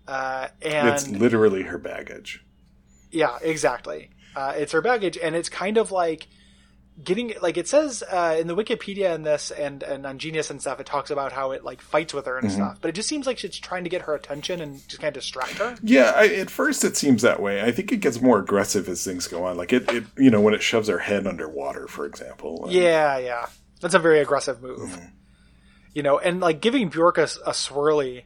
[0.09, 2.45] uh, and It's literally her baggage.
[3.11, 4.11] Yeah, exactly.
[4.35, 6.27] Uh, it's her baggage, and it's kind of like
[7.03, 10.61] getting like it says uh, in the Wikipedia and this and and on Genius and
[10.61, 10.81] stuff.
[10.81, 12.57] It talks about how it like fights with her and Mm-hmm.
[12.57, 15.15] stuff, but it just seems like she's trying to get her attention and just kind
[15.17, 15.77] of distract her.
[15.83, 17.63] Yeah, I, at first it seems that way.
[17.63, 19.57] I think it gets more aggressive as things go on.
[19.57, 22.65] Like it, it you know, when it shoves her head underwater, for example.
[22.65, 23.47] And- Yeah, yeah,
[23.81, 24.81] that's a very aggressive move.
[24.91, 25.07] Mm-hmm.
[25.95, 28.25] You know, and like giving Bjork a, a swirly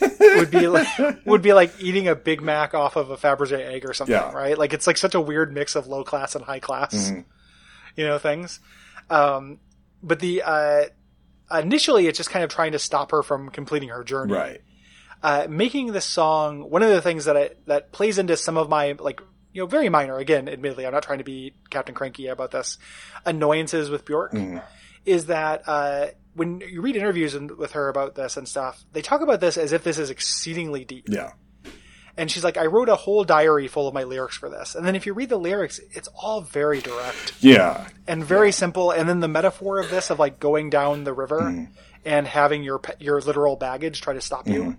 [0.00, 0.86] would be like
[1.26, 4.32] would be like eating a Big Mac off of a Fabergé egg or something, Yeah.
[4.32, 4.56] right?
[4.58, 7.20] Like it's like such a weird mix of low class and high class, Mm-hmm.
[7.96, 8.60] you know, things.
[9.08, 9.58] Um,
[10.02, 10.82] but the uh,
[11.58, 14.32] initially, it's just kind of trying to stop her from completing her journey.
[14.34, 14.60] Right.
[15.22, 18.70] Uh, making this song one of the things that I, that plays into some of
[18.70, 19.20] my like
[19.52, 22.78] you know very minor again admittedly i'm not trying to be captain cranky about this
[23.26, 24.32] annoyances with bjork
[25.04, 29.20] is that uh, when you read interviews with her about this and stuff they talk
[29.20, 31.32] about this as if this is exceedingly deep Yeah.
[32.16, 34.86] and she's like i wrote a whole diary full of my lyrics for this and
[34.86, 37.86] then if you read the lyrics it's all very direct Yeah.
[38.06, 41.40] and very simple and then the metaphor of this of like going down the river
[41.40, 41.64] Mm-hmm.
[42.04, 44.76] and having your your literal baggage try to stop you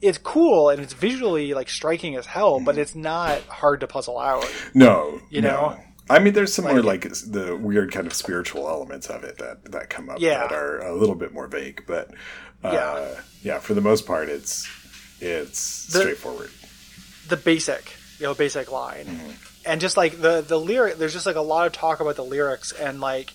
[0.00, 2.64] it's cool and it's visually like striking as hell Mm-hmm.
[2.64, 5.20] but it's not hard to puzzle out No.
[5.30, 5.78] You no.
[6.10, 9.38] I mean, there's some more Like- like the weird kind of spiritual elements of it
[9.38, 10.40] that that come up Yeah.
[10.40, 12.10] that are a little bit more vague, but
[12.64, 13.20] uh, Yeah.
[13.42, 14.68] yeah, for the most part, it's
[15.20, 16.50] it's straightforward.
[17.28, 19.30] the basic you know basic line Mm-hmm.
[19.66, 22.24] and just like the the lyric there's just like a lot of talk about the
[22.24, 23.32] lyrics and like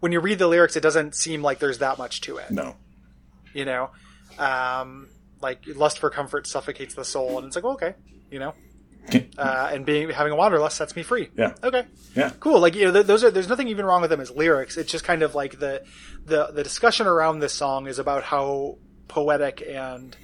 [0.00, 2.76] when you read the lyrics it doesn't seem like there's that much to it No.
[3.54, 3.90] you know
[4.38, 5.08] um
[5.40, 7.94] like lust for comfort suffocates the soul and it's like well, okay
[8.30, 8.54] you know
[9.38, 11.54] uh, and being having a wanderlust sets me free Yeah.
[11.62, 11.84] okay
[12.14, 12.30] Yeah.
[12.40, 14.76] cool like you know th- those are there's nothing even wrong with them as lyrics
[14.76, 15.82] it's just kind of like the
[16.24, 20.16] the the discussion around this song is about how poetic and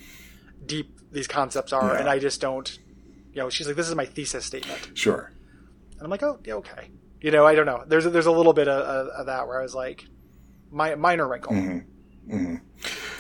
[0.65, 2.01] deep these concepts are Yeah.
[2.01, 2.79] and i just don't
[3.33, 5.33] you know she's like this is my thesis statement Sure.
[5.93, 8.53] and i'm like oh yeah okay you know i don't know there's there's a little
[8.53, 10.05] bit of, of, of that where i was like
[10.71, 12.57] my minor wrinkle Mm-hmm.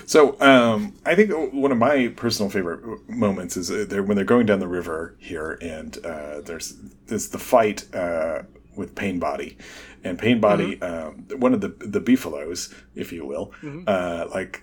[0.08, 4.24] So um, I think one of my personal favorite moments is uh, they're, when they're
[4.24, 6.76] going down the river here, and uh, there's
[7.08, 8.44] there's the fight uh,
[8.74, 9.58] with Pain Body,
[10.04, 13.52] and Pain Body, um, one of the the beefaloes, if you will,
[13.86, 14.62] uh, like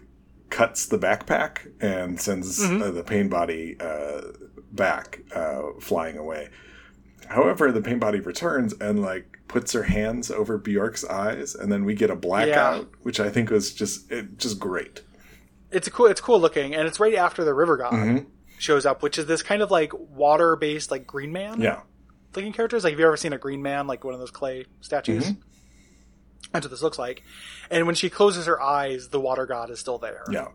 [0.49, 4.21] cuts the backpack and sends uh, the Pain Body uh,
[4.71, 6.49] back, uh, flying away.
[7.27, 11.85] However, the pain body returns and like puts her hands over Bjork's eyes, and then
[11.85, 15.01] we get a blackout, which I think was just it, just great.
[15.71, 18.29] It's a cool it's cool looking and it's right after the river god Mm-hmm.
[18.59, 21.81] shows up which is this kind of like water based like green man Yeah,
[22.35, 22.83] looking characters.
[22.83, 25.23] Like, have you ever seen a green man, like one of those clay statues?
[25.25, 25.41] Mm-hmm.
[26.51, 27.23] That's what this looks like.
[27.69, 30.23] And when she closes her eyes, the water god is still there.
[30.31, 30.47] yeah,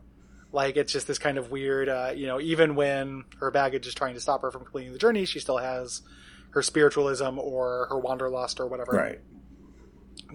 [0.52, 3.94] Like, it's just this kind of weird, uh, you know, even when her baggage is
[3.94, 6.02] trying to stop her from completing the journey, she still has
[6.50, 9.20] her spiritualism or her wanderlust or whatever right,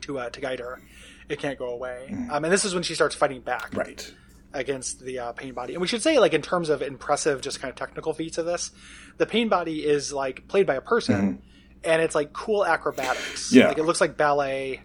[0.02, 0.82] to uh, to guide her.
[1.30, 2.08] It can't go away.
[2.32, 4.14] Um, and this is when she starts fighting back right.
[4.56, 5.74] Against the uh, pain body.
[5.74, 8.46] And we should say, like, in terms of impressive, just kind of technical feats of
[8.46, 8.72] this,
[9.18, 11.42] the pain body is like played by a person,
[11.84, 13.50] and it's like cool acrobatics.
[13.50, 13.58] Mm-hmm.
[13.58, 13.68] Yeah.
[13.68, 14.82] like it looks like ballet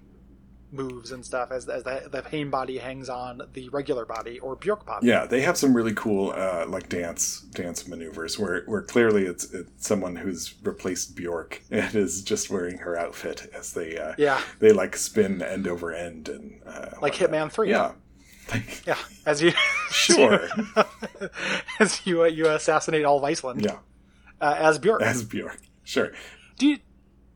[0.72, 4.54] moves and stuff as, as the, the pain body hangs on the regular body or
[4.54, 5.04] Bjork body.
[5.08, 9.52] Yeah, they have some really cool uh, like dance dance maneuvers where where clearly it's,
[9.52, 14.40] it's someone who's replaced Bjork and is just wearing her outfit as they uh, Yeah.
[14.60, 17.30] they like spin end over end and uh, Like whatnot.
[17.30, 17.70] Hitman 3.
[17.70, 17.92] Yeah,
[18.50, 19.52] like, Yeah, as you
[19.90, 20.48] sure.
[21.80, 23.78] as you uh, you assassinate all of Iceland yeah,
[24.40, 25.02] uh, as Bjork.
[25.02, 25.58] as Bjork.
[25.84, 26.12] Sure.
[26.58, 26.78] do you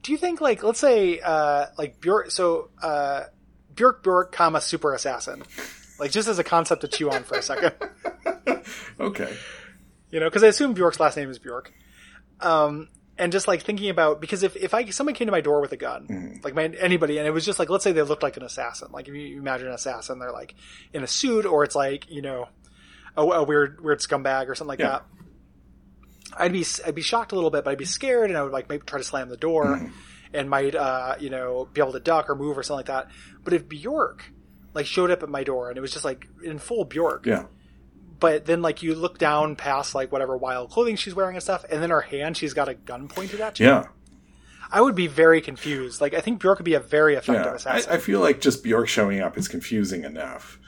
[0.02, 3.24] do you think like let's say uh like Bjork so uh
[3.74, 5.42] Bjork Bjork comma super assassin
[5.98, 7.72] like just as a concept to chew on for a second
[9.00, 9.34] Okay.
[10.10, 11.72] you know because I assume Bjork's last name is Bjork
[12.40, 15.60] um and just like thinking about because if if I someone came to my door
[15.60, 18.22] with a gun like my anybody and it was just like let's say they looked
[18.22, 20.54] like an assassin like if you imagine an assassin they're like
[20.92, 22.48] in a suit or it's like you know
[23.16, 24.88] a, a weird weird scumbag or something like Yeah.
[24.88, 25.04] that
[26.36, 28.50] I'd be I'd be shocked a little bit, but I'd be scared, and I would
[28.52, 29.90] like maybe try to slam the door.
[30.32, 33.08] and might uh, you know be able to duck or move or something like that.
[33.44, 34.32] But if Bjork
[34.72, 37.44] like showed up at my door and it was just like in full Bjork, Yeah.
[38.24, 41.64] But then like you look down past like whatever wild clothing she's wearing and stuff,
[41.70, 43.66] and then her hand she's got a gun pointed at you.
[43.66, 43.84] Yeah.
[44.72, 46.00] I would be very confused.
[46.00, 47.54] Like I think Bjork would be a very effective Yeah.
[47.54, 47.90] assassin.
[47.92, 50.58] I, I feel like just Bjork showing up is confusing enough.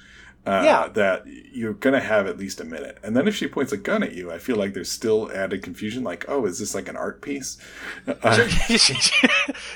[0.47, 0.89] Uh, Yeah.
[0.89, 2.99] That you're going to have at least a minute.
[3.03, 5.63] And then if she points a gun at you, I feel like there's still added
[5.63, 6.05] confusion.
[6.05, 7.59] Like, oh, is this like an art piece?
[8.07, 9.29] Uh, she, she-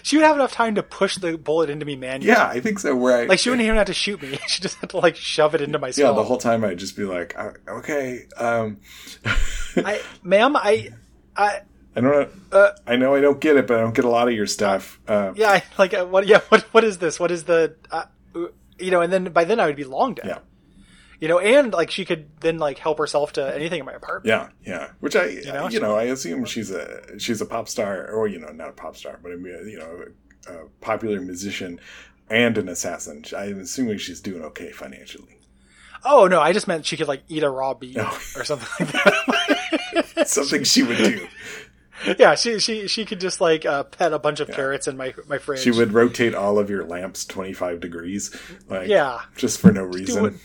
[0.03, 2.29] she would have enough time to push the bullet into me manually.
[2.37, 2.95] yeah, I think so.
[2.95, 4.39] Where I, Like she wouldn't even have to shoot me.
[4.49, 6.11] She just had to like shove it into my skull.
[6.11, 7.37] yeah, the whole time I'd just be like,
[7.69, 8.79] okay, um,
[9.77, 10.91] I, ma'am, I,
[11.37, 11.61] I,
[11.97, 12.29] I don't know.
[12.59, 14.47] Uh, I know I don't get it, but I don't get a lot of your
[14.47, 15.01] stuff.
[15.09, 16.27] Uh, yeah, like uh, what?
[16.27, 16.63] Yeah, what?
[16.73, 17.19] What is this?
[17.19, 17.75] What is the?
[17.91, 18.05] Uh,
[18.79, 20.27] you know, and then by then I would be long dead.
[20.27, 20.39] yeah,
[21.21, 24.27] You know, and like she could then like help herself to anything in my apartment.
[24.27, 24.89] yeah, yeah.
[25.01, 28.39] Which I, you know, know, I assume she's a she's a pop star, or you
[28.39, 30.05] know, not a pop star, but I mean, you know,
[30.49, 31.79] a, a popular musician
[32.31, 33.25] and an assassin.
[33.37, 35.41] I'm assuming she's doing okay financially.
[36.07, 38.19] Oh no, I just meant she could like eat a raw beef Oh.
[38.37, 38.93] or something like
[40.15, 40.25] that.
[40.29, 41.27] Something she would do.
[42.19, 45.13] yeah, she she she could just like uh, pet a bunch of carrots in my
[45.29, 45.61] my fridge.
[45.61, 48.35] She would rotate all of your lamps 25 degrees,
[48.69, 49.21] like Yeah.
[49.37, 50.41] just for no reason.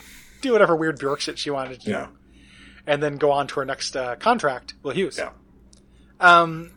[0.47, 2.08] Do whatever weird Bjork shit she wanted to do, Yeah,
[2.88, 5.17] and then go on to her next uh, contract, Will Hughes.
[5.17, 5.31] yeah.
[6.19, 6.71] Um,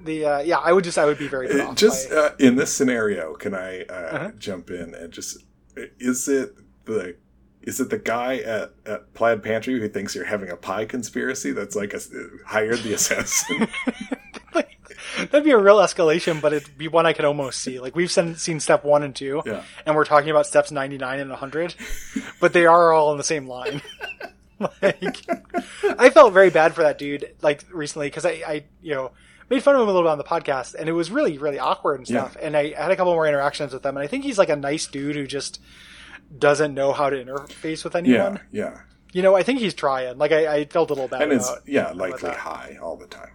[0.00, 2.56] the uh, yeah, I would just I would be very Uh, just by- uh, in
[2.56, 4.30] this scenario, can I uh, Uh-huh.
[4.38, 5.38] jump in and just
[5.98, 6.54] is it
[6.84, 7.16] the
[7.62, 11.50] is it the guy at, at Plaid Pantry who thinks you're having a pie conspiracy
[11.50, 12.00] that's like a,
[12.46, 13.68] hired the assassin?
[15.16, 17.78] That'd be a real escalation, but it'd be one I could almost see.
[17.80, 19.62] Like we've seen, seen step one and two, Yeah.
[19.86, 21.74] and we're talking about steps ninety nine and hundred,
[22.40, 23.80] but they are all in the same line.
[24.82, 25.24] like,
[25.98, 29.12] I felt very bad for that dude, like recently, because I, I, you know,
[29.48, 31.58] made fun of him a little bit on the podcast, and it was really, really
[31.58, 32.36] awkward and stuff.
[32.40, 34.56] And I had a couple more interactions with him, and I think he's like a
[34.56, 35.60] nice dude who just
[36.36, 38.40] doesn't know how to interface with anyone.
[38.50, 38.80] yeah, yeah,
[39.12, 40.18] You know, I think he's trying.
[40.18, 43.30] Like I, I felt a little bad and it's yeah likely high all the time.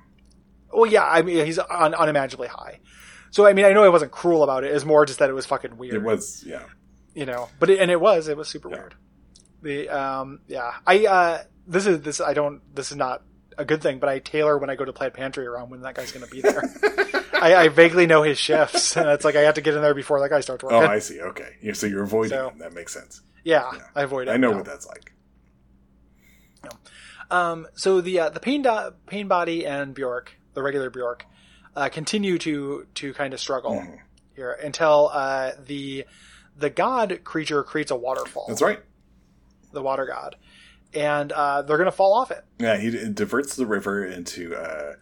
[0.74, 2.80] Well, yeah, I mean, he's un- unimaginably high.
[3.32, 4.72] So, I mean, I know I wasn't cruel about it.
[4.76, 6.64] It's more just that it was fucking weird, It was yeah,
[7.14, 7.50] you know.
[7.60, 8.96] But it, and it was, it was super weird.
[9.62, 13.24] The um, yeah, I uh, this is this I don't this is not
[13.58, 15.96] a good thing, but I tailor when I go to Plaid Pantry around when that
[15.96, 16.62] guy's going to be there.
[17.34, 19.94] I, I vaguely know his shifts, and it's like I have to get in there
[19.96, 20.80] before that guy starts working.
[20.80, 20.86] Oh.
[20.86, 21.20] I see.
[21.22, 22.60] Okay, yeah, so you're avoiding So- him.
[22.60, 23.22] That makes sense.
[23.44, 24.32] yeah, I avoid it.
[24.32, 24.58] I know now.
[24.58, 25.12] what that's like.
[27.32, 31.26] Um, so the uh, the pain do- pain body and Bjork, the regular Bjork,
[31.76, 33.96] uh, continue to to kind of struggle Mm-hmm.
[34.36, 36.06] here until uh, the
[36.58, 38.46] the god creature creates a waterfall.
[38.48, 38.80] That's right.
[39.72, 40.36] The water god,
[40.94, 42.44] and uh, they're gonna fall off it.
[42.60, 44.94] Yeah, he diverts the river into uh,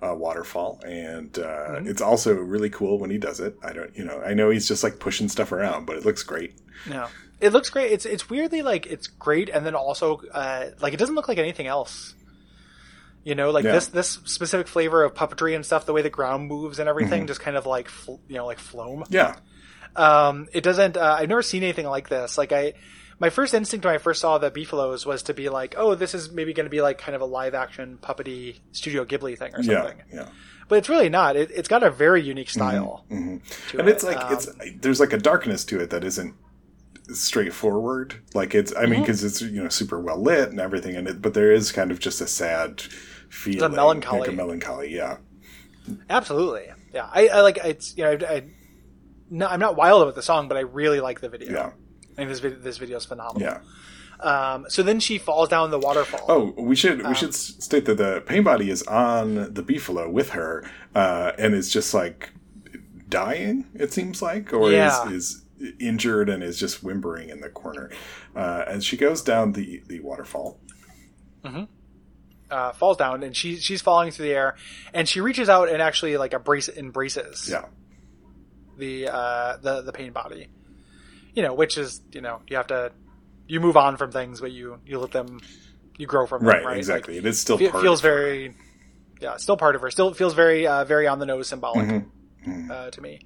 [0.00, 1.88] a waterfall, and uh, Mm-hmm.
[1.88, 3.56] it's also really cool when he does it.
[3.62, 6.22] I don't, you know, I know he's just like pushing stuff around, but it looks
[6.22, 6.54] great.
[6.88, 7.08] No,
[7.40, 7.90] it looks great.
[7.90, 11.38] It's it's weirdly like it's great, and then also uh, like it doesn't look like
[11.38, 12.14] anything else.
[13.22, 13.72] You know, like Yeah.
[13.72, 16.90] this this specific flavor of puppetry and stuff, the way the ground moves and Mm-hmm.
[16.90, 19.04] everything, just kind of like fl- you know like floam.
[19.10, 19.36] Yeah,
[19.96, 20.96] Um, it doesn't.
[20.96, 22.38] Uh, I've never seen anything like this.
[22.38, 22.74] Like I,
[23.18, 26.14] my first instinct when I first saw the Beefaloes was to be like, oh, this
[26.14, 29.52] is maybe going to be like kind of a live action puppety Studio Ghibli thing
[29.54, 29.98] or something.
[30.12, 30.20] yeah.
[30.22, 30.28] yeah.
[30.68, 31.36] But it's really not.
[31.36, 33.04] It, it's got a very unique style.
[33.10, 33.42] to And
[33.74, 33.88] it.
[33.88, 34.48] it's like Um, it's
[34.80, 36.34] there's like a darkness to it that isn't
[37.14, 38.20] straightforward.
[38.34, 38.90] Like it's, I Mm-hmm.
[38.90, 41.72] mean, because it's you know super well lit and everything, and it, but there is
[41.72, 42.82] kind of just a sad
[43.28, 44.20] feeling, a melancholy.
[44.20, 44.94] like a melancholy.
[44.94, 45.18] Yeah,
[46.08, 46.66] absolutely.
[46.92, 48.42] Yeah, I, I like it's you know I, I
[49.30, 51.52] no, I'm not wild about the song, but I really like the video.
[51.52, 51.70] yeah,
[52.12, 53.42] I think this video this video is phenomenal.
[53.42, 53.60] yeah.
[54.20, 56.26] Um, so then she falls down the waterfall.
[56.28, 60.10] Oh, we should Um, we should state that the pain body is on the beefalo
[60.10, 62.30] with her, uh, and is just like
[63.08, 63.66] dying.
[63.74, 65.06] It seems like, or Yeah.
[65.08, 65.44] is is
[65.78, 67.90] injured and is just whimpering in the corner.
[68.34, 70.58] Uh, as she goes down the the waterfall.
[72.50, 74.56] uh, falls down and she she's falling through the air
[74.92, 77.66] and she reaches out and actually like a embrace embraces Yeah,
[78.76, 80.48] the uh, the the pain body.
[81.34, 82.92] You know, which is you know you have to
[83.46, 85.40] you move on from things, but you you let them
[85.96, 86.76] you grow from right, them, right?
[86.78, 87.14] exactly.
[87.14, 88.10] Like, it is still fe- feels of her.
[88.10, 88.54] very
[89.20, 89.90] yeah, still part of her.
[89.90, 91.86] Still feels very uh, very on the nose symbolic
[92.46, 92.70] Mm-hmm.
[92.70, 93.20] Uh, to me.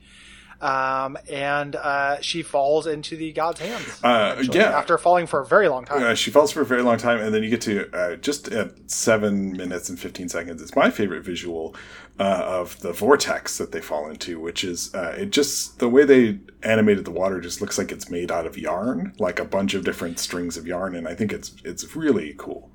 [0.60, 4.02] Um, and uh, she falls into the god's hands.
[4.02, 4.76] Uh, yeah.
[4.76, 6.02] after falling for a very long time.
[6.02, 8.48] Uh, she falls for a very long time, and then you get to uh, just
[8.48, 10.62] at seven minutes and fifteen seconds.
[10.62, 11.74] It's my favorite visual
[12.18, 16.04] uh, of the vortex that they fall into, which is uh, it just the way
[16.04, 19.74] they animated the water just looks like it's made out of yarn, like a bunch
[19.74, 22.70] of different strings of yarn, and I think it's it's really cool.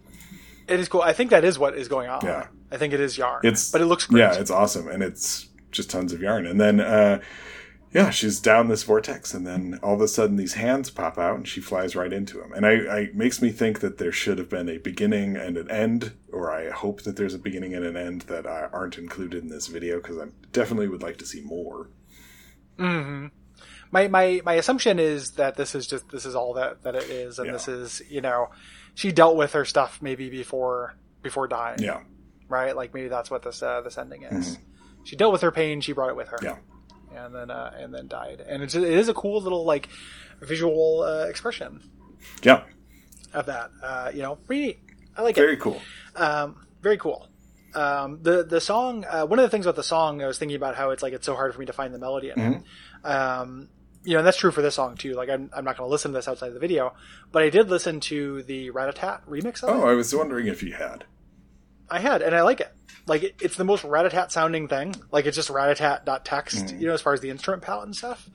[0.68, 1.02] It is cool.
[1.02, 2.20] I think that is what is going on.
[2.24, 2.48] Yeah.
[2.72, 3.42] I think it is yarn.
[3.44, 4.20] It's but it looks great.
[4.22, 6.46] Yeah, it's awesome, and it's just tons of yarn.
[6.46, 7.20] And then, uh,
[7.91, 11.36] yeah, she's down this vortex, and then all of a sudden these hands pop out,
[11.38, 12.54] and she flies right into him.
[12.54, 15.69] And I, I makes me think that there should have been a beginning and an
[15.71, 19.41] end, or I hope that there's a beginning and an end that uh, aren't included
[19.43, 21.89] in this video because I definitely would like to see more.
[22.78, 27.10] my my my assumption is that this is just this is all that that it
[27.10, 27.54] is, and Yeah.
[27.54, 28.49] this is you know
[28.93, 32.02] she dealt with her stuff maybe before before dying, Yeah,
[32.47, 32.75] right?
[32.75, 34.58] Like maybe that's what this uh, this ending is.
[35.04, 36.58] She dealt with her pain, she brought it with her, yeah,
[37.15, 39.89] and then uh, and then died, and it's, it is a cool little like
[40.41, 41.82] visual uh, expression
[42.43, 42.63] yeah.
[43.34, 43.72] of that.
[43.82, 44.80] Uh, you know, pretty neat.
[45.17, 45.41] I like it.
[45.41, 45.82] Very cool.
[46.15, 47.28] Um, very cool.
[47.76, 49.06] Um, the the song.
[49.06, 51.13] Uh, one of the things about the song, I was thinking about how it's like
[51.13, 52.63] it's so hard for me to find the melody in it.
[53.06, 53.69] Um,
[54.04, 55.13] you know, and that's true for this song too.
[55.13, 56.93] Like, I'm I'm not going to listen to this outside of the video,
[57.32, 59.74] but I did listen to the Ratatat remix of it.
[59.74, 61.06] Oh, I was wondering if you had.
[61.89, 62.72] I had, and I like it.
[63.08, 64.95] Like, it, it's the most Ratatat sounding thing.
[65.12, 68.30] Like, it's just Ratatat.text, you know, as far as the instrument palette and stuff.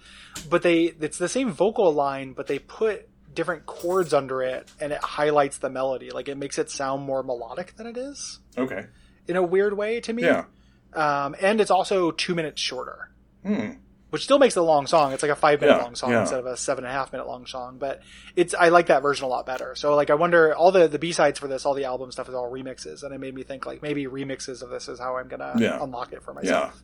[0.50, 4.92] But they, it's the same vocal line, but they put different chords under it, and
[4.92, 6.10] it highlights the melody.
[6.10, 8.86] Like, it makes it sound more melodic than it is Okay.
[9.28, 10.22] in a weird way to me.
[10.24, 10.44] Yeah.
[10.92, 13.10] Um, and it's also two minutes shorter,
[13.44, 13.72] Hmm.
[14.14, 15.12] Which still makes it a long song.
[15.12, 16.20] It's like a five minute Yeah, long song yeah.
[16.20, 17.78] instead of a seven and a half minute long song.
[17.78, 18.00] But
[18.36, 19.74] it's I like that version a lot better.
[19.74, 22.28] So like I wonder all the the B sides for this, all the album stuff
[22.28, 25.16] is all remixes, and it made me think like maybe remixes of this is how
[25.16, 25.82] I'm gonna Yeah.
[25.82, 26.50] unlock it for Yeah.
[26.52, 26.82] myself.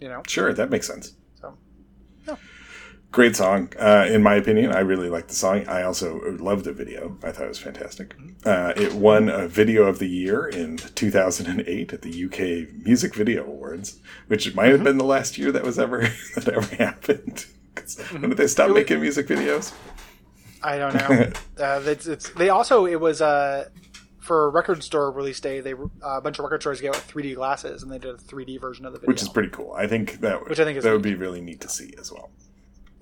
[0.00, 1.14] You know, Sure, that makes sense.
[1.40, 1.56] so
[3.14, 4.72] Great song, uh, in my opinion.
[4.72, 5.68] I really like the song.
[5.68, 7.16] I also loved the video.
[7.22, 8.16] I thought it was fantastic.
[8.44, 13.44] Uh, it won a Video of the Year in 2008 at the UK Music Video
[13.44, 16.00] Awards, which might have been the last year that was ever
[16.34, 17.46] that ever happened.
[17.76, 19.72] 'Cause When did they stop making music videos?
[20.60, 21.30] I don't know.
[21.64, 23.68] uh, it's, it's they also it was uh
[24.18, 25.60] for record store release day.
[25.60, 28.18] They uh, a bunch of record stores gave out 3D glasses, and they did a
[28.18, 29.12] 3D version of the video.
[29.12, 29.72] Which is pretty cool.
[29.72, 32.10] I think that Which I think is that would be really neat to see as
[32.10, 32.30] well.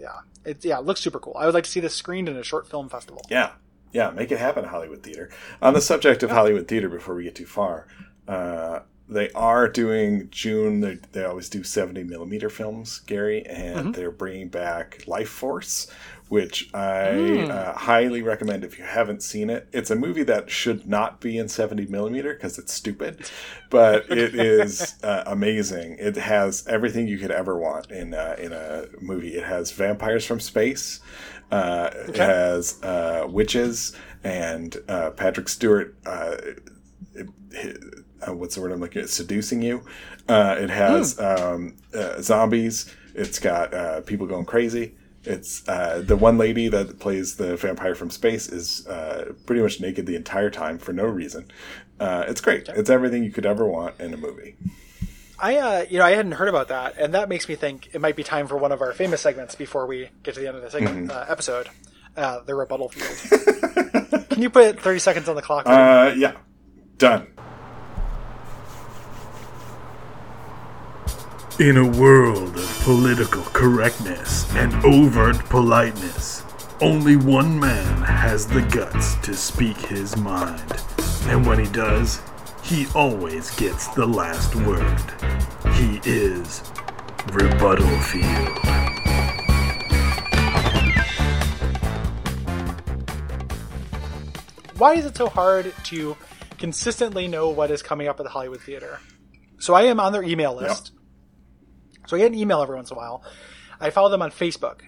[0.02, 1.36] Yeah, it's yeah, it looks super cool.
[1.38, 3.22] I would like to see this screened in a short film festival.
[3.30, 3.52] Yeah,
[3.92, 5.30] yeah, make it happen, Hollywood Theater.
[5.62, 7.86] On the subject of Hollywood Theater, before we get too far,
[8.26, 8.80] uh,
[9.12, 10.80] they are doing June.
[10.80, 15.90] They, they always do seventy millimeter films, Gary, and they're bringing back Lifeforce,
[16.28, 19.68] which I uh, highly recommend if you haven't seen it.
[19.72, 23.30] It's a movie that should not be in seventy millimeter because it's stupid,
[23.70, 25.96] but it is uh, amazing.
[26.00, 29.34] It has everything you could ever want in uh, in a movie.
[29.36, 31.00] It has vampires from space.
[31.50, 33.94] Uh, It has uh, witches
[34.24, 35.94] and uh, Patrick Stewart.
[36.06, 36.36] Uh,
[37.14, 37.82] it- it-
[38.26, 39.10] uh, what's the word I'm looking at?
[39.10, 39.84] Seducing you.
[40.28, 42.94] Uh, it has um, uh, zombies.
[43.14, 44.94] It's got uh, people going crazy.
[45.24, 49.80] It's uh, the one lady that plays the vampire from space is uh, pretty much
[49.80, 51.50] naked the entire time for no reason.
[52.00, 52.68] Uh, it's great.
[52.68, 54.56] It's everything you could ever want in a movie.
[55.38, 58.00] I, uh, you know, I hadn't heard about that, and that makes me think it
[58.00, 60.56] might be time for one of our famous segments before we get to the end
[60.56, 61.68] of the segment, uh, episode,
[62.16, 64.28] uh, the rebuttal field.
[64.30, 65.66] Can you put 30 seconds on the clock?
[65.66, 66.34] Uh, yeah,
[66.98, 67.26] done.
[71.62, 76.42] In a world of political correctness and overt politeness,
[76.80, 80.60] only one man has the guts to speak his mind.
[81.26, 82.20] And when he does,
[82.64, 84.98] he always gets the last word.
[85.74, 86.64] He is
[87.32, 88.58] Rebuttal Field.
[94.78, 96.16] Why is it so hard to
[96.58, 98.98] consistently know what is coming up at the Hollywood Theater?
[99.60, 100.90] So I am on their email list.
[102.12, 103.24] So I get an email every once in a while.
[103.80, 104.80] I follow them on Facebook.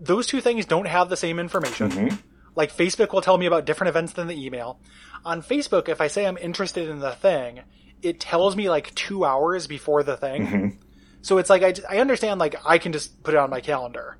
[0.00, 2.18] Those two things don't have the same information.
[2.56, 4.80] Like Facebook will tell me about different events than the email.
[5.24, 7.60] On Facebook, if I say I'm interested in the thing,
[8.02, 10.80] it tells me like two hours before the thing.
[11.22, 14.18] So it's like I, I understand like I can just put it on my calendar,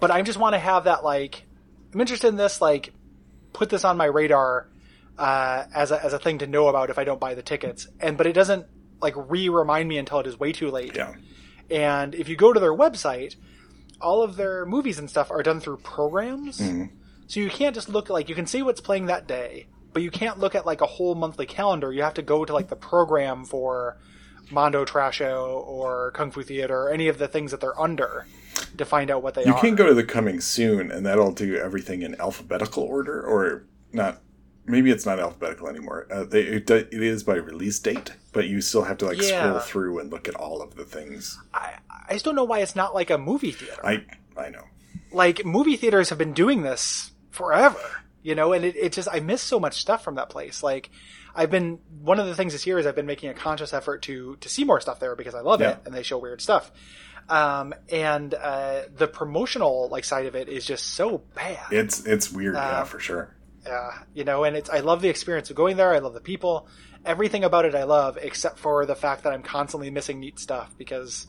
[0.00, 1.44] but I just want to have that like
[1.92, 2.94] I'm interested in this like
[3.52, 4.70] put this on my radar
[5.18, 7.88] uh, as a, as a thing to know about if I don't buy the tickets.
[8.00, 8.66] And but it doesn't
[9.00, 10.96] like re remind me until it is way too late.
[10.96, 11.14] Yeah.
[11.70, 13.36] And if you go to their website,
[14.00, 16.58] all of their movies and stuff are done through programs.
[16.58, 16.94] Mm-hmm.
[17.26, 20.10] So you can't just look like you can see what's playing that day, but you
[20.10, 21.92] can't look at like a whole monthly calendar.
[21.92, 23.98] You have to go to like the program for
[24.50, 28.26] Mondo Trasho or Kung Fu Theater or any of the things that they're under
[28.78, 29.56] to find out what they You are.
[29.56, 33.64] You can go to the coming soon, and that'll do everything in alphabetical order, or
[33.92, 34.20] not.
[34.66, 36.06] Maybe it's not alphabetical anymore.
[36.10, 39.42] Uh, they, it, it is by release date, but you still have to like Yeah.
[39.44, 41.38] scroll through and look at all of the things.
[41.54, 41.74] I,
[42.08, 43.80] I just don't know why it's not like a movie theater.
[43.84, 44.04] I
[44.36, 44.64] I know.
[45.12, 47.78] like movie theaters have been doing this forever.
[48.22, 50.62] you know, and it, it just I miss so much stuff from that place.
[50.62, 50.90] Like
[51.34, 54.02] I've been one of the things this year is I've been making a conscious effort
[54.02, 55.70] to to see more stuff there because I love Yeah.
[55.72, 56.72] it and they show weird stuff.
[57.28, 61.58] Um, and uh, the promotional like side of it is just so bad.
[61.72, 63.34] It's it's weird, yeah, Uh, for sure.
[63.70, 65.92] Uh, you know, and it's I love the experience of going there.
[65.92, 66.68] I love the people,
[67.04, 70.74] everything about it I love, except for the fact that I'm constantly missing neat stuff
[70.78, 71.26] because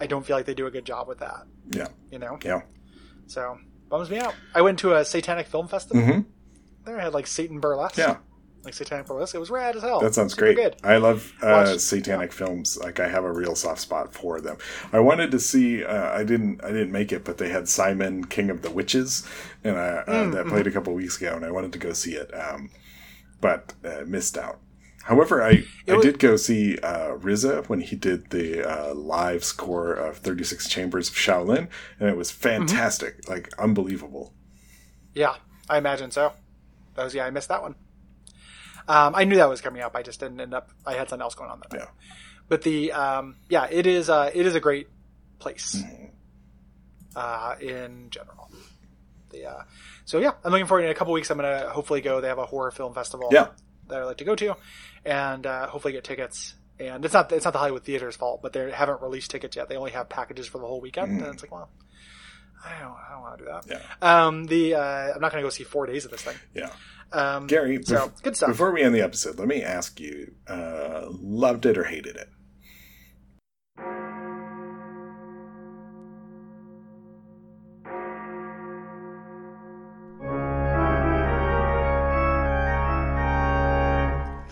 [0.00, 1.44] I don't feel like they do a good job with that.
[1.70, 2.62] Yeah, You know, yeah.
[3.26, 3.58] so
[3.88, 4.34] bums me out.
[4.54, 6.02] I went to a satanic film festival.
[6.02, 6.26] Mhm.
[6.84, 7.96] There I had like Satan burlesque.
[7.98, 8.16] Yeah,
[8.64, 9.34] like satanic burlesque.
[9.34, 10.00] It was rad as hell.
[10.00, 10.56] that sounds Super great.
[10.56, 10.76] Good.
[10.84, 12.78] I love uh, satanic films.
[12.78, 14.56] Like I have a real soft spot for them.
[14.92, 15.84] I wanted to see.
[15.84, 16.62] Uh, I didn't.
[16.64, 19.26] I didn't make it, but they had Simon, King of the Witches,
[19.64, 21.92] and I, uh, Mm, that played a couple weeks ago, and I wanted to go
[21.92, 22.70] see it, um,
[23.40, 24.58] but uh, missed out.
[25.04, 29.42] However, I, I was- did go see uh, RZA when he did the uh, live
[29.42, 31.66] score of 36 Chambers of Shaolin,
[31.98, 32.66] and it was Mm-hmm.
[32.66, 34.32] fantastic, like unbelievable.
[35.14, 35.34] Yeah,
[35.68, 36.34] I imagine so.
[36.94, 37.26] That was yeah.
[37.26, 37.74] I missed that one.
[38.88, 39.94] Um, I knew that was coming up.
[39.96, 40.70] I just didn't end up.
[40.86, 41.82] I had something else going on that night.
[41.82, 41.90] Yeah.
[42.48, 44.88] But the um, yeah, it is uh, it is a great
[45.38, 46.06] place Mm-hmm.
[47.16, 48.50] uh, in general.
[49.30, 49.62] The uh,
[50.04, 50.84] so yeah, I'm looking forward.
[50.84, 52.20] In a couple weeks, I'm gonna hopefully go.
[52.20, 53.28] They have a horror film festival.
[53.32, 53.48] Yeah.
[53.88, 54.56] that I like to go to,
[55.04, 56.54] and uh, hopefully get tickets.
[56.80, 59.68] And it's not it's not the Hollywood Theater's fault, but they haven't released tickets yet.
[59.68, 61.70] They only have packages for the whole weekend, and it's like, well,
[62.64, 63.66] I don't I don't want to do that.
[63.68, 64.26] Yeah.
[64.26, 66.36] Um, the uh, I'm not going to go see four days of this thing.
[66.54, 66.70] Yeah.
[67.12, 68.50] Um, Gary, so bef- good stuff.
[68.50, 72.28] Before we end the episode, let me ask you: uh, loved it or hated it?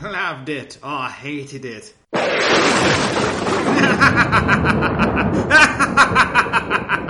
[0.03, 1.95] Loved it or hated it.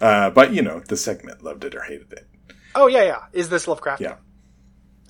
[0.00, 2.26] Uh, but you know, the segment loved it or hated it.
[2.74, 3.18] Oh yeah, yeah.
[3.32, 4.00] Is this Lovecraft?
[4.00, 4.16] Yeah.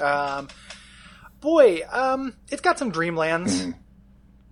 [0.01, 0.49] Um,
[1.41, 3.75] boy, um, it's got some Dreamlands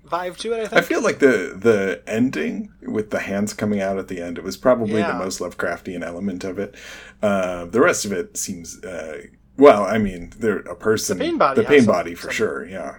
[0.06, 0.72] vibe to it.
[0.72, 4.38] I I feel like the the ending with the hands coming out at the end,
[4.38, 5.12] it was probably Yeah.
[5.12, 6.74] the most Lovecraftian element of it.
[7.22, 9.22] Uh, the rest of it seems, uh,
[9.56, 12.32] well, I mean, they're a person, The pain body the pain some- body for some-
[12.32, 12.96] sure, yeah,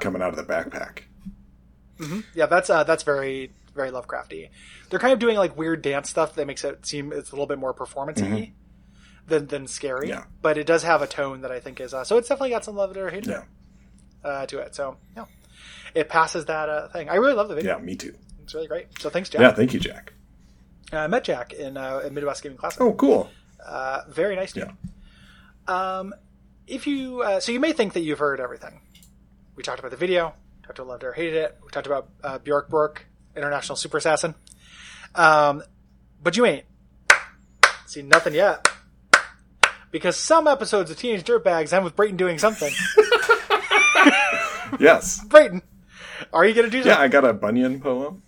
[0.00, 1.00] coming out of the backpack.
[2.34, 4.50] Yeah, that's uh, that's very very Lovecrafty.
[4.90, 7.46] They're kind of doing like weird dance stuff that makes it seem it's a little
[7.46, 8.52] bit more performance-y
[9.26, 10.08] than than scary.
[10.08, 10.18] Mm-hmm.
[10.18, 10.24] Yeah.
[10.42, 12.18] But it does have a tone that I think is uh, so.
[12.18, 13.44] It's definitely got some love it or hate it Yeah,
[14.24, 14.74] uh, to it.
[14.74, 15.24] So yeah,
[15.94, 17.08] it passes that uh, thing.
[17.08, 17.78] I really love the video.
[17.78, 18.14] yeah, me too.
[18.42, 18.86] It's really great.
[19.00, 19.40] So thanks, Jack.
[19.40, 20.12] Yeah, thank you, Jack.
[20.92, 22.80] Uh, I met Jack in, uh, in Midwest Gaming Classic.
[22.80, 23.30] Oh, cool.
[23.64, 24.70] Uh, very nice dude.
[25.66, 26.14] Um,
[26.66, 28.80] if you uh, so you may think that you've heard everything.
[29.54, 30.34] We talked about the video.
[30.62, 31.58] Talked about loved it or hated it.
[31.64, 33.06] We talked about uh, Bjork Bork,
[33.38, 34.34] International Super Assassin.
[35.14, 35.62] Um,
[36.22, 36.64] but you ain't
[37.86, 38.68] seen nothing yet.
[39.90, 42.72] Because some episodes of Teenage Dirtbags end with Brayton doing something.
[44.78, 45.24] Yes.
[45.24, 45.62] Brayton,
[46.32, 46.98] are you going to do that?
[46.98, 47.02] Yeah.
[47.02, 48.22] I got a Bunyan poem.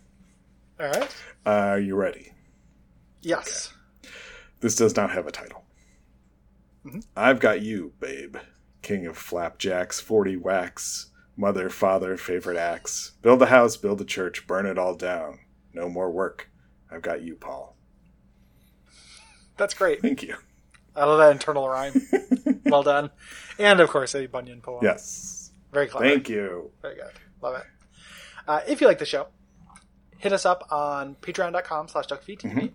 [0.79, 1.17] All right.
[1.45, 2.33] Uh, are you ready?
[3.23, 3.73] Yes.
[4.61, 5.65] This does not have a title.
[7.17, 8.37] I've got you, babe.
[8.83, 11.10] King of flapjacks, 40 whacks,
[11.41, 13.13] mother, father, favorite axe.
[13.23, 15.41] Build a house, build a church, burn it all down.
[15.73, 16.51] No more work.
[16.91, 17.77] I've got you, Paul.
[19.57, 20.03] That's great.
[20.03, 20.37] Thank you.
[20.95, 21.95] I love that internal rhyme.
[22.67, 23.11] well done.
[23.59, 24.81] And of course, a Bunyan poem.
[24.83, 25.51] Yes.
[25.73, 26.09] Very clever.
[26.09, 26.71] Thank you.
[26.83, 27.13] Very good.
[27.41, 27.65] Love it.
[28.47, 29.29] Uh, if you like the show,
[30.19, 32.43] hit us up on patreon.com slash duckfeedtv.
[32.43, 32.67] Mm-hmm.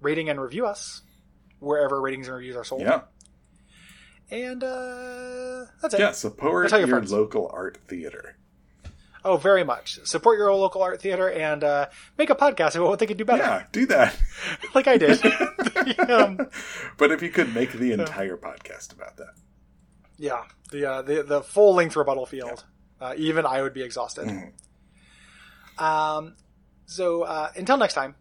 [0.00, 1.02] Rating and review us
[1.58, 2.82] wherever ratings and reviews are sold.
[2.82, 3.02] Yeah.
[4.30, 6.00] And uh, that's it.
[6.00, 8.36] Yeah, support your, your local art theater.
[9.24, 9.98] Oh, very much.
[10.04, 13.24] Support your local art theater and uh, make a podcast about what they could do
[13.24, 13.42] better.
[13.42, 14.16] Yeah, do that.
[14.74, 15.20] like I did.
[16.10, 16.48] um,
[16.96, 19.34] But if you could make the entire podcast about that.
[20.18, 20.44] yeah.
[20.70, 22.64] The, uh, the, the full length rebuttal field.
[23.00, 24.26] Uh, even I would be exhausted.
[24.28, 25.84] Mm-hmm.
[25.84, 26.34] Um,
[26.86, 28.16] so uh, until next time,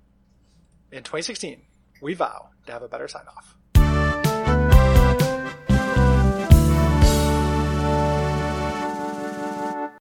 [0.91, 1.61] in 2016,
[2.01, 3.56] we vow to have a better sign off.